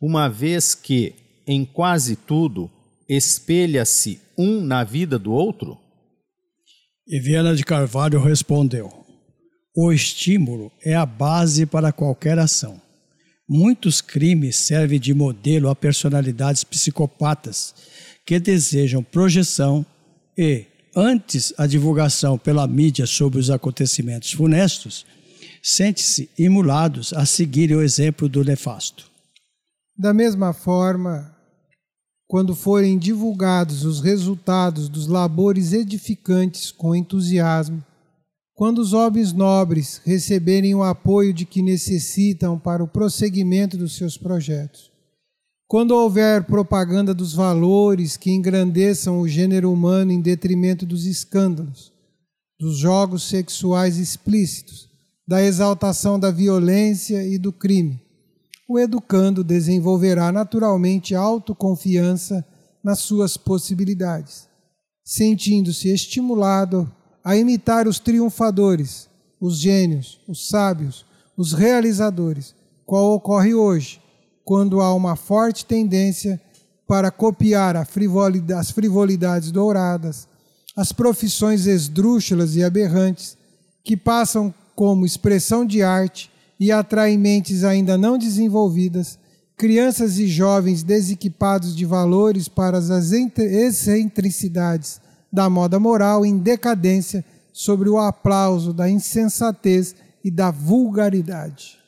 uma 0.00 0.28
vez 0.28 0.76
que 0.76 1.23
em 1.46 1.64
quase 1.64 2.16
tudo 2.16 2.70
espelha-se 3.08 4.20
um 4.36 4.60
na 4.60 4.84
vida 4.84 5.18
do 5.18 5.32
outro? 5.32 5.78
E 7.06 7.20
Viana 7.20 7.54
de 7.54 7.64
Carvalho 7.64 8.20
respondeu: 8.20 8.90
O 9.76 9.92
estímulo 9.92 10.72
é 10.82 10.94
a 10.94 11.04
base 11.04 11.66
para 11.66 11.92
qualquer 11.92 12.38
ação. 12.38 12.80
Muitos 13.46 14.00
crimes 14.00 14.56
servem 14.56 14.98
de 14.98 15.12
modelo 15.12 15.68
a 15.68 15.76
personalidades 15.76 16.64
psicopatas 16.64 17.74
que 18.24 18.40
desejam 18.40 19.02
projeção 19.02 19.84
e, 20.36 20.64
antes 20.96 21.52
a 21.58 21.66
divulgação 21.66 22.38
pela 22.38 22.66
mídia 22.66 23.06
sobre 23.06 23.38
os 23.38 23.50
acontecimentos 23.50 24.32
funestos, 24.32 25.04
sentem-se 25.62 26.30
imulados 26.38 27.12
a 27.12 27.26
seguir 27.26 27.70
o 27.72 27.82
exemplo 27.82 28.30
do 28.30 28.42
nefasto. 28.42 29.10
Da 29.96 30.14
mesma 30.14 30.54
forma, 30.54 31.33
quando 32.26 32.54
forem 32.54 32.98
divulgados 32.98 33.84
os 33.84 34.00
resultados 34.00 34.88
dos 34.88 35.06
labores 35.06 35.72
edificantes 35.72 36.70
com 36.70 36.94
entusiasmo, 36.94 37.84
quando 38.54 38.78
os 38.78 38.92
homens 38.92 39.32
nobres 39.32 40.00
receberem 40.04 40.74
o 40.74 40.82
apoio 40.82 41.34
de 41.34 41.44
que 41.44 41.60
necessitam 41.60 42.58
para 42.58 42.82
o 42.82 42.88
prosseguimento 42.88 43.76
dos 43.76 43.96
seus 43.96 44.16
projetos, 44.16 44.92
quando 45.66 45.90
houver 45.90 46.44
propaganda 46.44 47.12
dos 47.12 47.34
valores 47.34 48.16
que 48.16 48.30
engrandeçam 48.30 49.20
o 49.20 49.26
gênero 49.26 49.72
humano 49.72 50.12
em 50.12 50.20
detrimento 50.20 50.86
dos 50.86 51.04
escândalos, 51.04 51.92
dos 52.60 52.78
jogos 52.78 53.24
sexuais 53.24 53.98
explícitos, 53.98 54.88
da 55.26 55.42
exaltação 55.42 56.18
da 56.20 56.30
violência 56.30 57.26
e 57.26 57.38
do 57.38 57.52
crime, 57.52 58.03
o 58.68 58.78
educando 58.78 59.44
desenvolverá 59.44 60.32
naturalmente 60.32 61.14
autoconfiança 61.14 62.44
nas 62.82 63.00
suas 63.00 63.36
possibilidades, 63.36 64.48
sentindo-se 65.04 65.88
estimulado 65.88 66.90
a 67.22 67.36
imitar 67.36 67.86
os 67.86 67.98
triunfadores, 67.98 69.08
os 69.40 69.58
gênios, 69.58 70.20
os 70.28 70.48
sábios, 70.48 71.04
os 71.36 71.52
realizadores, 71.52 72.54
qual 72.86 73.12
ocorre 73.12 73.54
hoje, 73.54 74.00
quando 74.44 74.80
há 74.80 74.94
uma 74.94 75.16
forte 75.16 75.64
tendência 75.64 76.40
para 76.86 77.10
copiar 77.10 77.76
as 77.76 78.70
frivolidades 78.70 79.50
douradas, 79.50 80.28
as 80.76 80.92
profissões 80.92 81.66
esdrúxulas 81.66 82.56
e 82.56 82.62
aberrantes, 82.62 83.36
que 83.82 83.96
passam 83.96 84.52
como 84.74 85.06
expressão 85.06 85.64
de 85.64 85.82
arte 85.82 86.30
e 86.58 86.72
atraem 86.72 87.18
mentes 87.18 87.64
ainda 87.64 87.98
não 87.98 88.16
desenvolvidas, 88.16 89.18
crianças 89.56 90.18
e 90.18 90.26
jovens 90.26 90.82
desequipados 90.82 91.74
de 91.74 91.84
valores 91.84 92.48
para 92.48 92.78
as 92.78 93.10
excentricidades 93.10 95.00
da 95.32 95.50
moda 95.50 95.80
moral 95.80 96.24
em 96.24 96.38
decadência 96.38 97.24
sobre 97.52 97.88
o 97.88 97.98
aplauso 97.98 98.72
da 98.72 98.88
insensatez 98.88 99.94
e 100.24 100.30
da 100.30 100.50
vulgaridade. 100.50 101.78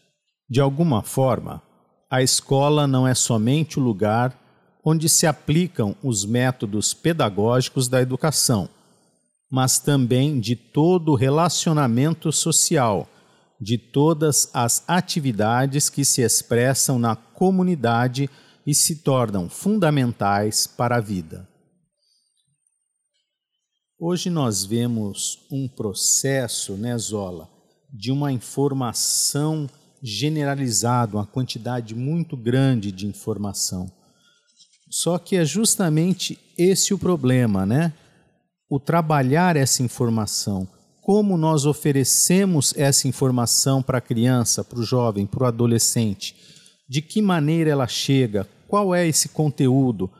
De 0.48 0.60
alguma 0.60 1.02
forma, 1.02 1.62
a 2.10 2.22
escola 2.22 2.86
não 2.86 3.06
é 3.06 3.14
somente 3.14 3.78
o 3.78 3.82
lugar 3.82 4.36
onde 4.84 5.08
se 5.08 5.26
aplicam 5.26 5.96
os 6.02 6.24
métodos 6.24 6.94
pedagógicos 6.94 7.88
da 7.88 8.00
educação, 8.00 8.68
mas 9.50 9.80
também 9.80 10.38
de 10.38 10.54
todo 10.54 11.12
o 11.12 11.16
relacionamento 11.16 12.30
social 12.30 13.08
de 13.60 13.78
todas 13.78 14.50
as 14.52 14.84
atividades 14.86 15.88
que 15.88 16.04
se 16.04 16.22
expressam 16.22 16.98
na 16.98 17.16
comunidade 17.16 18.28
e 18.66 18.74
se 18.74 18.96
tornam 18.96 19.48
fundamentais 19.48 20.66
para 20.66 20.96
a 20.96 21.00
vida. 21.00 21.48
Hoje 23.98 24.28
nós 24.28 24.64
vemos 24.64 25.46
um 25.50 25.66
processo, 25.66 26.74
né, 26.74 26.98
Zola, 26.98 27.48
de 27.90 28.12
uma 28.12 28.30
informação 28.30 29.68
generalizada, 30.02 31.16
uma 31.16 31.26
quantidade 31.26 31.94
muito 31.94 32.36
grande 32.36 32.92
de 32.92 33.06
informação. 33.06 33.90
Só 34.90 35.18
que 35.18 35.36
é 35.36 35.44
justamente 35.44 36.38
esse 36.58 36.92
o 36.92 36.98
problema, 36.98 37.64
né? 37.64 37.92
O 38.68 38.78
trabalhar 38.78 39.56
essa 39.56 39.82
informação, 39.82 40.68
como 41.06 41.36
nós 41.36 41.64
oferecemos 41.64 42.74
essa 42.76 43.06
informação 43.06 43.80
para 43.80 43.98
a 43.98 44.00
criança, 44.00 44.64
para 44.64 44.80
o 44.80 44.82
jovem, 44.82 45.24
para 45.24 45.44
o 45.44 45.46
adolescente, 45.46 46.34
de 46.88 47.00
que 47.00 47.22
maneira 47.22 47.70
ela 47.70 47.86
chega, 47.86 48.44
qual 48.66 48.92
é 48.92 49.06
esse 49.06 49.28
conteúdo, 49.28 50.10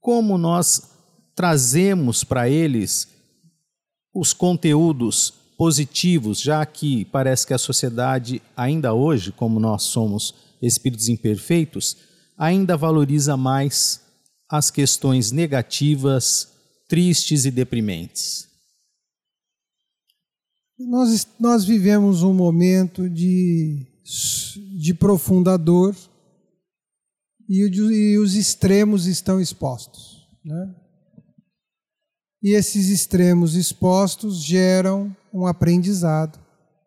como 0.00 0.38
nós 0.38 0.92
trazemos 1.36 2.24
para 2.24 2.48
eles 2.48 3.06
os 4.14 4.32
conteúdos 4.32 5.34
positivos, 5.58 6.40
já 6.40 6.64
que 6.64 7.04
parece 7.04 7.46
que 7.46 7.52
a 7.52 7.58
sociedade, 7.58 8.40
ainda 8.56 8.94
hoje, 8.94 9.30
como 9.30 9.60
nós 9.60 9.82
somos 9.82 10.34
espíritos 10.62 11.10
imperfeitos, 11.10 11.98
ainda 12.38 12.78
valoriza 12.78 13.36
mais 13.36 14.00
as 14.48 14.70
questões 14.70 15.32
negativas, 15.32 16.48
tristes 16.88 17.44
e 17.44 17.50
deprimentes. 17.50 18.47
Nós, 20.78 21.26
nós 21.40 21.64
vivemos 21.64 22.22
um 22.22 22.32
momento 22.32 23.10
de, 23.10 23.84
de 24.78 24.94
profunda 24.94 25.58
dor 25.58 25.96
e, 27.48 27.62
e 27.64 28.18
os 28.18 28.34
extremos 28.34 29.06
estão 29.06 29.40
expostos. 29.40 30.28
Né? 30.44 30.74
E 32.42 32.50
esses 32.50 32.88
extremos 32.88 33.56
expostos 33.56 34.42
geram 34.42 35.14
um 35.32 35.46
aprendizado. 35.46 36.38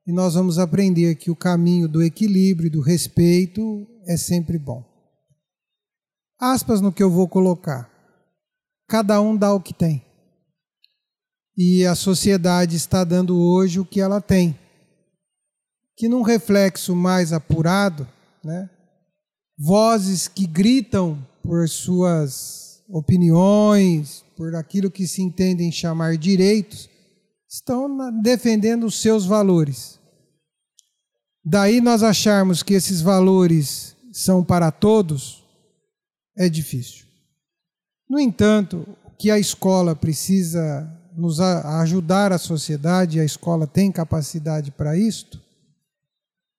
E 0.07 0.11
nós 0.13 0.35
vamos 0.35 0.57
aprender 0.57 1.15
que 1.15 1.29
o 1.29 1.35
caminho 1.35 1.87
do 1.87 2.01
equilíbrio 2.01 2.67
e 2.67 2.71
do 2.71 2.81
respeito 2.81 3.85
é 4.07 4.15
sempre 4.15 4.57
bom. 4.57 4.83
Aspas 6.39 6.79
no 6.79 6.91
que 6.91 7.03
eu 7.03 7.11
vou 7.11 7.27
colocar. 7.27 7.89
Cada 8.87 9.21
um 9.21 9.35
dá 9.35 9.53
o 9.53 9.59
que 9.59 9.73
tem. 9.73 10.03
E 11.57 11.85
a 11.85 11.95
sociedade 11.95 12.75
está 12.75 13.03
dando 13.03 13.39
hoje 13.39 13.79
o 13.79 13.85
que 13.85 13.99
ela 13.99 14.21
tem. 14.21 14.57
Que 15.95 16.07
num 16.07 16.21
reflexo 16.21 16.95
mais 16.95 17.33
apurado, 17.33 18.07
né, 18.43 18.69
vozes 19.57 20.27
que 20.27 20.47
gritam 20.47 21.25
por 21.43 21.67
suas 21.69 22.83
opiniões, 22.89 24.23
por 24.35 24.55
aquilo 24.55 24.89
que 24.89 25.07
se 25.07 25.21
entendem 25.21 25.71
chamar 25.71 26.17
direitos, 26.17 26.89
estão 27.47 27.97
defendendo 28.21 28.85
os 28.85 28.99
seus 28.99 29.25
valores. 29.25 29.99
Daí 31.43 31.81
nós 31.81 32.01
acharmos 32.03 32.63
que 32.63 32.73
esses 32.73 33.01
valores 33.01 33.95
são 34.11 34.43
para 34.43 34.71
todos, 34.71 35.43
é 36.37 36.47
difícil. 36.47 37.05
No 38.09 38.19
entanto, 38.19 38.85
o 39.05 39.11
que 39.11 39.31
a 39.31 39.39
escola 39.39 39.95
precisa 39.95 40.89
nos 41.15 41.39
ajudar 41.39 42.31
a 42.31 42.37
sociedade, 42.37 43.19
a 43.19 43.25
escola 43.25 43.67
tem 43.67 43.91
capacidade 43.91 44.71
para 44.71 44.97
isto, 44.97 45.39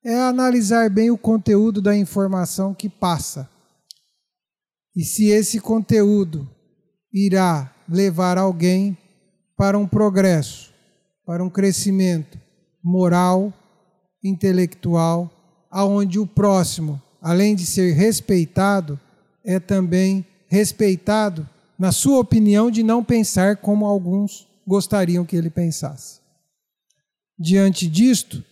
é 0.05 0.15
analisar 0.15 0.91
bem 0.91 1.11
o 1.11 1.19
conteúdo 1.19 1.81
da 1.81 1.97
informação 1.97 2.75
que 2.75 2.89
passa. 2.89 3.49
E 4.95 5.05
se 5.05 5.29
esse 5.29 5.61
conteúdo 5.61 6.49
irá 7.13 7.73
levar 7.89 8.37
alguém 8.37 8.97
para 9.57 9.79
um 9.79 9.87
progresso, 9.87 10.73
para 11.25 11.43
um 11.43 11.49
crescimento 11.49 12.39
moral, 12.83 13.53
intelectual, 14.23 15.31
aonde 15.71 16.19
o 16.19 16.27
próximo, 16.27 17.01
além 17.21 17.55
de 17.55 17.65
ser 17.65 17.93
respeitado, 17.93 18.99
é 19.45 19.61
também 19.61 20.27
respeitado 20.49 21.49
na 21.83 21.91
sua 21.91 22.21
opinião 22.21 22.71
de 22.71 22.81
não 22.81 23.03
pensar 23.03 23.57
como 23.57 23.85
alguns 23.85 24.47
gostariam 24.65 25.25
que 25.25 25.35
ele 25.35 25.51
pensasse. 25.51 26.21
Diante 27.37 27.89
disto, 27.89 28.45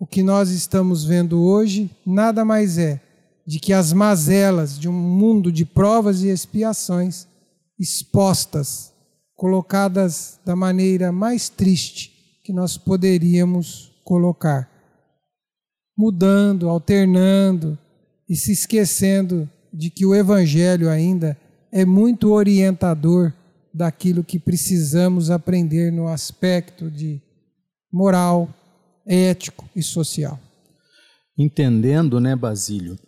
o 0.00 0.04
que 0.04 0.20
nós 0.20 0.50
estamos 0.50 1.04
vendo 1.04 1.40
hoje 1.40 1.88
nada 2.04 2.44
mais 2.44 2.78
é 2.78 3.00
de 3.46 3.60
que 3.60 3.72
as 3.72 3.92
mazelas 3.92 4.76
de 4.76 4.88
um 4.88 4.92
mundo 4.92 5.52
de 5.52 5.64
provas 5.64 6.24
e 6.24 6.28
expiações 6.28 7.28
expostas, 7.78 8.92
colocadas 9.36 10.40
da 10.44 10.56
maneira 10.56 11.12
mais 11.12 11.48
triste 11.48 12.40
que 12.42 12.52
nós 12.52 12.76
poderíamos 12.76 13.92
colocar, 14.02 14.68
mudando, 15.96 16.68
alternando 16.68 17.78
e 18.28 18.34
se 18.34 18.50
esquecendo 18.50 19.48
de 19.72 19.88
que 19.88 20.04
o 20.04 20.16
Evangelho 20.16 20.90
ainda 20.90 21.38
é 21.72 21.86
muito 21.86 22.32
orientador 22.32 23.32
daquilo 23.72 24.22
que 24.22 24.38
precisamos 24.38 25.30
aprender 25.30 25.90
no 25.90 26.06
aspecto 26.06 26.90
de 26.90 27.20
moral, 27.90 28.52
ético 29.06 29.68
e 29.74 29.82
social. 29.82 30.38
Entendendo, 31.36 32.20
né, 32.20 32.36
Basílio, 32.36 32.98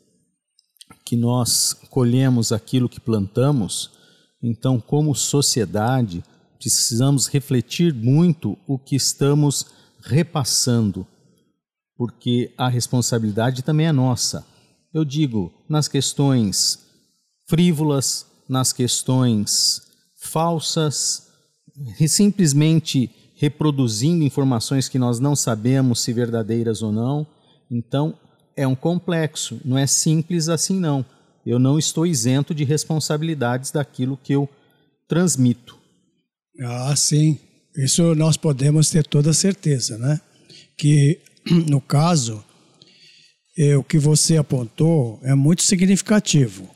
que 1.05 1.15
nós 1.15 1.75
colhemos 1.91 2.51
aquilo 2.53 2.89
que 2.89 2.99
plantamos, 2.99 3.93
então, 4.43 4.81
como 4.81 5.15
sociedade, 5.15 6.25
precisamos 6.59 7.27
refletir 7.27 7.93
muito 7.93 8.57
o 8.67 8.79
que 8.79 8.97
estamos 8.97 9.67
repassando, 10.03 11.07
porque 11.97 12.53
a 12.57 12.69
responsabilidade 12.69 13.63
também 13.63 13.87
é 13.87 13.93
nossa. 13.93 14.47
Eu 14.93 15.05
digo, 15.05 15.53
nas 15.69 15.89
questões 15.89 16.79
frívolas, 17.47 18.27
nas 18.49 18.73
questões 18.73 19.83
falsas, 20.17 21.29
simplesmente 22.07 23.11
reproduzindo 23.37 24.25
informações 24.25 24.89
que 24.89 24.99
nós 24.99 25.19
não 25.19 25.35
sabemos 25.35 26.01
se 26.01 26.13
verdadeiras 26.13 26.83
ou 26.83 26.93
não. 26.93 27.27
Então, 27.71 28.17
é 28.57 28.67
um 28.67 28.75
complexo, 28.75 29.61
não 29.65 29.77
é 29.77 29.87
simples 29.87 30.49
assim 30.49 30.79
não. 30.79 31.05
Eu 31.45 31.59
não 31.59 31.79
estou 31.79 32.07
isento 32.07 32.55
de 32.55 32.65
responsabilidades 32.65 33.71
daquilo 33.71 34.17
que 34.17 34.33
eu 34.33 34.49
transmito. 35.09 35.77
Ah, 36.61 36.95
sim. 36.97 37.39
Isso 37.77 38.15
nós 38.15 38.37
podemos 38.37 38.89
ter 38.89 39.07
toda 39.07 39.33
certeza, 39.33 39.99
né? 39.99 40.21
Que 40.79 41.21
no 41.69 41.81
caso, 41.81 42.43
é, 43.59 43.77
o 43.77 43.85
que 43.85 43.99
você 43.99 44.37
apontou 44.37 45.21
é 45.23 45.35
muito 45.35 45.63
significativo. 45.63 46.74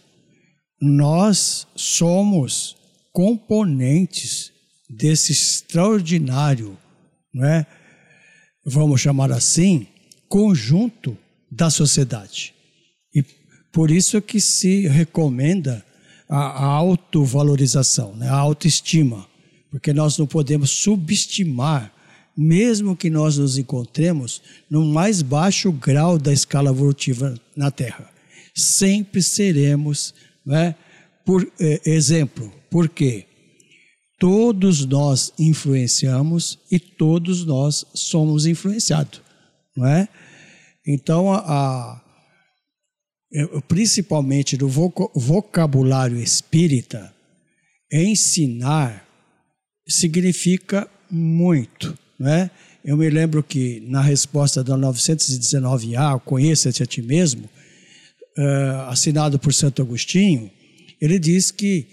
Nós 0.80 1.66
somos 1.74 2.76
componentes 3.12 4.52
desse 4.88 5.32
extraordinário, 5.32 6.78
é? 7.42 7.66
vamos 8.64 9.00
chamar 9.00 9.32
assim, 9.32 9.86
conjunto 10.28 11.16
da 11.50 11.70
sociedade. 11.70 12.54
E 13.14 13.24
por 13.72 13.90
isso 13.90 14.16
é 14.16 14.20
que 14.20 14.40
se 14.40 14.86
recomenda 14.86 15.84
a, 16.28 16.64
autovalorização, 16.64 18.14
né? 18.14 18.28
a 18.28 18.36
autoestima, 18.36 19.26
porque 19.70 19.92
nós 19.92 20.18
não 20.18 20.26
podemos 20.26 20.70
subestimar, 20.70 21.92
mesmo 22.36 22.96
que 22.96 23.10
nós 23.10 23.38
nos 23.38 23.58
encontremos 23.58 24.40
no 24.70 24.84
mais 24.84 25.22
baixo 25.22 25.72
grau 25.72 26.18
da 26.18 26.32
escala 26.32 26.70
evolutiva 26.70 27.34
na 27.56 27.70
Terra. 27.70 28.08
Sempre 28.54 29.22
seremos, 29.22 30.14
né? 30.48 30.74
por 31.24 31.46
eh, 31.60 31.80
exemplo, 31.84 32.50
por 32.70 32.88
quê? 32.88 33.26
Todos 34.18 34.84
nós 34.86 35.32
influenciamos 35.38 36.58
e 36.70 36.80
todos 36.80 37.44
nós 37.44 37.84
somos 37.94 38.46
influenciados, 38.46 39.20
não 39.76 39.86
é? 39.86 40.08
Então, 40.86 41.30
a, 41.30 41.40
a 41.42 42.02
principalmente 43.68 44.56
no 44.56 44.68
vocabulário 44.68 46.16
espírita, 46.16 47.14
ensinar 47.92 49.06
significa 49.86 50.88
muito, 51.10 51.96
não 52.18 52.28
é? 52.28 52.50
Eu 52.82 52.96
me 52.96 53.10
lembro 53.10 53.42
que 53.42 53.80
na 53.86 54.00
resposta 54.00 54.64
da 54.64 54.74
919A, 54.78 56.18
Conheça-te 56.20 56.82
a 56.82 56.86
ti 56.86 57.02
mesmo, 57.02 57.50
uh, 58.38 58.88
assinado 58.88 59.38
por 59.38 59.52
Santo 59.52 59.82
Agostinho, 59.82 60.50
ele 61.00 61.18
diz 61.18 61.50
que 61.50 61.86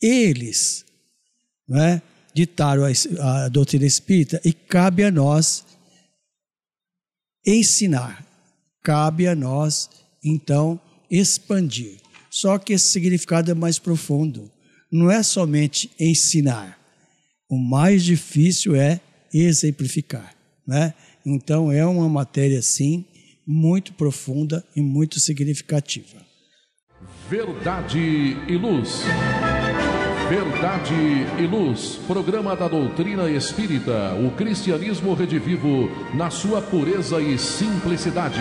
eles 0.00 0.84
né, 1.68 2.00
ditaram 2.32 2.84
a, 2.84 3.44
a 3.44 3.48
doutrina 3.48 3.84
espírita 3.84 4.40
e 4.44 4.52
cabe 4.52 5.04
a 5.04 5.10
nós 5.10 5.64
ensinar. 7.46 8.24
Cabe 8.82 9.26
a 9.26 9.34
nós, 9.34 9.90
então, 10.24 10.80
expandir. 11.10 11.98
Só 12.30 12.56
que 12.58 12.72
esse 12.72 12.88
significado 12.88 13.50
é 13.50 13.54
mais 13.54 13.78
profundo. 13.78 14.50
Não 14.90 15.10
é 15.10 15.22
somente 15.22 15.90
ensinar. 15.98 16.78
O 17.48 17.58
mais 17.58 18.04
difícil 18.04 18.74
é 18.74 19.00
exemplificar. 19.34 20.34
Né? 20.66 20.94
Então, 21.26 21.70
é 21.70 21.84
uma 21.84 22.08
matéria, 22.08 22.62
sim, 22.62 23.04
muito 23.52 23.92
profunda 23.94 24.64
e 24.76 24.80
muito 24.80 25.18
significativa. 25.18 26.24
Verdade 27.28 27.98
e 27.98 28.56
Luz. 28.56 29.02
Verdade 30.28 30.94
e 31.36 31.46
Luz, 31.48 31.98
programa 32.06 32.54
da 32.54 32.68
doutrina 32.68 33.28
espírita, 33.28 34.14
o 34.14 34.30
cristianismo 34.36 35.14
redivivo 35.14 35.88
na 36.14 36.30
sua 36.30 36.62
pureza 36.62 37.20
e 37.20 37.36
simplicidade. 37.36 38.38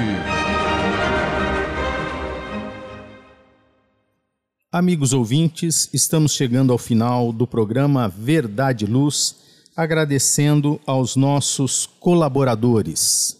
Amigos 4.71 5.11
ouvintes, 5.11 5.89
estamos 5.91 6.33
chegando 6.33 6.71
ao 6.71 6.77
final 6.77 7.33
do 7.33 7.47
programa 7.47 8.07
Verdade 8.07 8.85
e 8.85 8.87
Luz, 8.87 9.37
agradecendo 9.75 10.79
aos 10.85 11.15
nossos 11.15 11.87
colaboradores. 11.99 13.38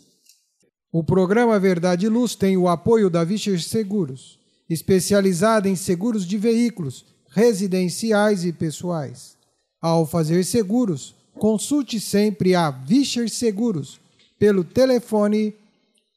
O 0.91 1.03
programa 1.03 1.59
Verdade 1.59 2.07
e 2.07 2.09
Luz 2.09 2.33
tem 2.33 2.57
o 2.57 2.67
apoio 2.67 3.11
da 3.11 3.23
Vischer 3.23 3.61
Seguros, 3.61 4.39
especializada 4.67 5.69
em 5.69 5.75
seguros 5.75 6.25
de 6.25 6.35
veículos 6.35 7.05
residenciais 7.29 8.43
e 8.43 8.51
pessoais. 8.51 9.37
Ao 9.79 10.07
fazer 10.07 10.43
seguros, 10.43 11.13
consulte 11.35 11.99
sempre 11.99 12.55
a 12.55 12.71
Vischer 12.71 13.29
Seguros 13.29 14.01
pelo 14.39 14.63
telefone 14.63 15.53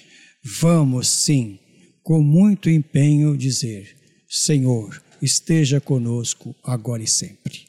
vamos 0.45 1.09
sim, 1.09 1.59
com 2.05 2.23
muito 2.23 2.71
empenho 2.71 3.37
dizer: 3.37 3.97
Senhor, 4.29 5.03
esteja 5.21 5.81
conosco 5.81 6.55
agora 6.63 7.03
e 7.03 7.09
sempre. 7.09 7.65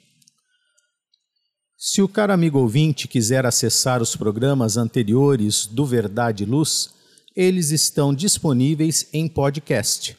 Se 1.77 2.01
o 2.01 2.07
caro 2.07 2.31
amigo 2.33 2.59
ouvinte 2.59 3.07
quiser 3.07 3.45
acessar 3.45 4.01
os 4.01 4.15
programas 4.15 4.75
anteriores 4.75 5.65
do 5.65 5.85
Verdade 5.85 6.43
e 6.43 6.45
Luz, 6.45 6.89
eles 7.35 7.71
estão 7.71 8.13
disponíveis 8.13 9.07
em 9.13 9.27
podcast. 9.27 10.17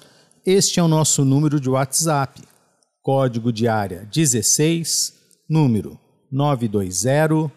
este 0.45 0.79
é 0.79 0.83
o 0.83 0.87
nosso 0.87 1.25
número 1.25 1.59
de 1.59 1.69
WhatsApp 1.69 2.41
código 3.07 3.51
de 3.53 3.67
área 3.69 4.05
16, 4.11 5.13
número 5.49 5.97
920 6.29 7.51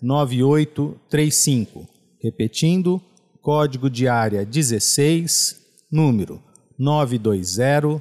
009835. 0.00 1.88
Repetindo, 2.22 3.02
código 3.40 3.90
de 3.90 4.06
área 4.06 4.44
16, 4.44 5.60
número 5.90 6.40
920 6.78 8.00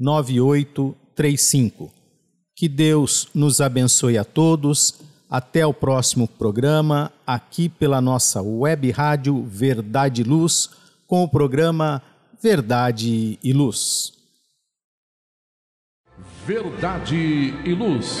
009835. 0.00 1.92
Que 2.56 2.68
Deus 2.68 3.28
nos 3.32 3.60
abençoe 3.60 4.18
a 4.18 4.24
todos. 4.24 4.94
Até 5.32 5.66
o 5.66 5.72
próximo 5.72 6.28
programa, 6.28 7.10
aqui 7.26 7.66
pela 7.66 8.02
nossa 8.02 8.42
web 8.42 8.90
rádio 8.90 9.42
Verdade 9.42 10.20
e 10.20 10.24
Luz, 10.24 10.68
com 11.06 11.24
o 11.24 11.28
programa 11.28 12.02
Verdade 12.42 13.38
e 13.42 13.50
Luz. 13.50 14.12
Verdade 16.46 17.16
e 17.64 17.72
Luz. 17.72 18.18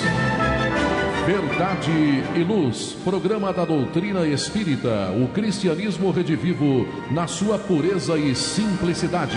Verdade 1.26 1.90
e 2.34 2.42
Luz, 2.42 2.96
programa 3.04 3.52
da 3.52 3.66
doutrina 3.66 4.26
espírita, 4.26 5.10
o 5.10 5.28
cristianismo 5.34 6.10
redivivo 6.12 6.86
na 7.10 7.26
sua 7.26 7.58
pureza 7.58 8.16
e 8.16 8.34
simplicidade. 8.34 9.36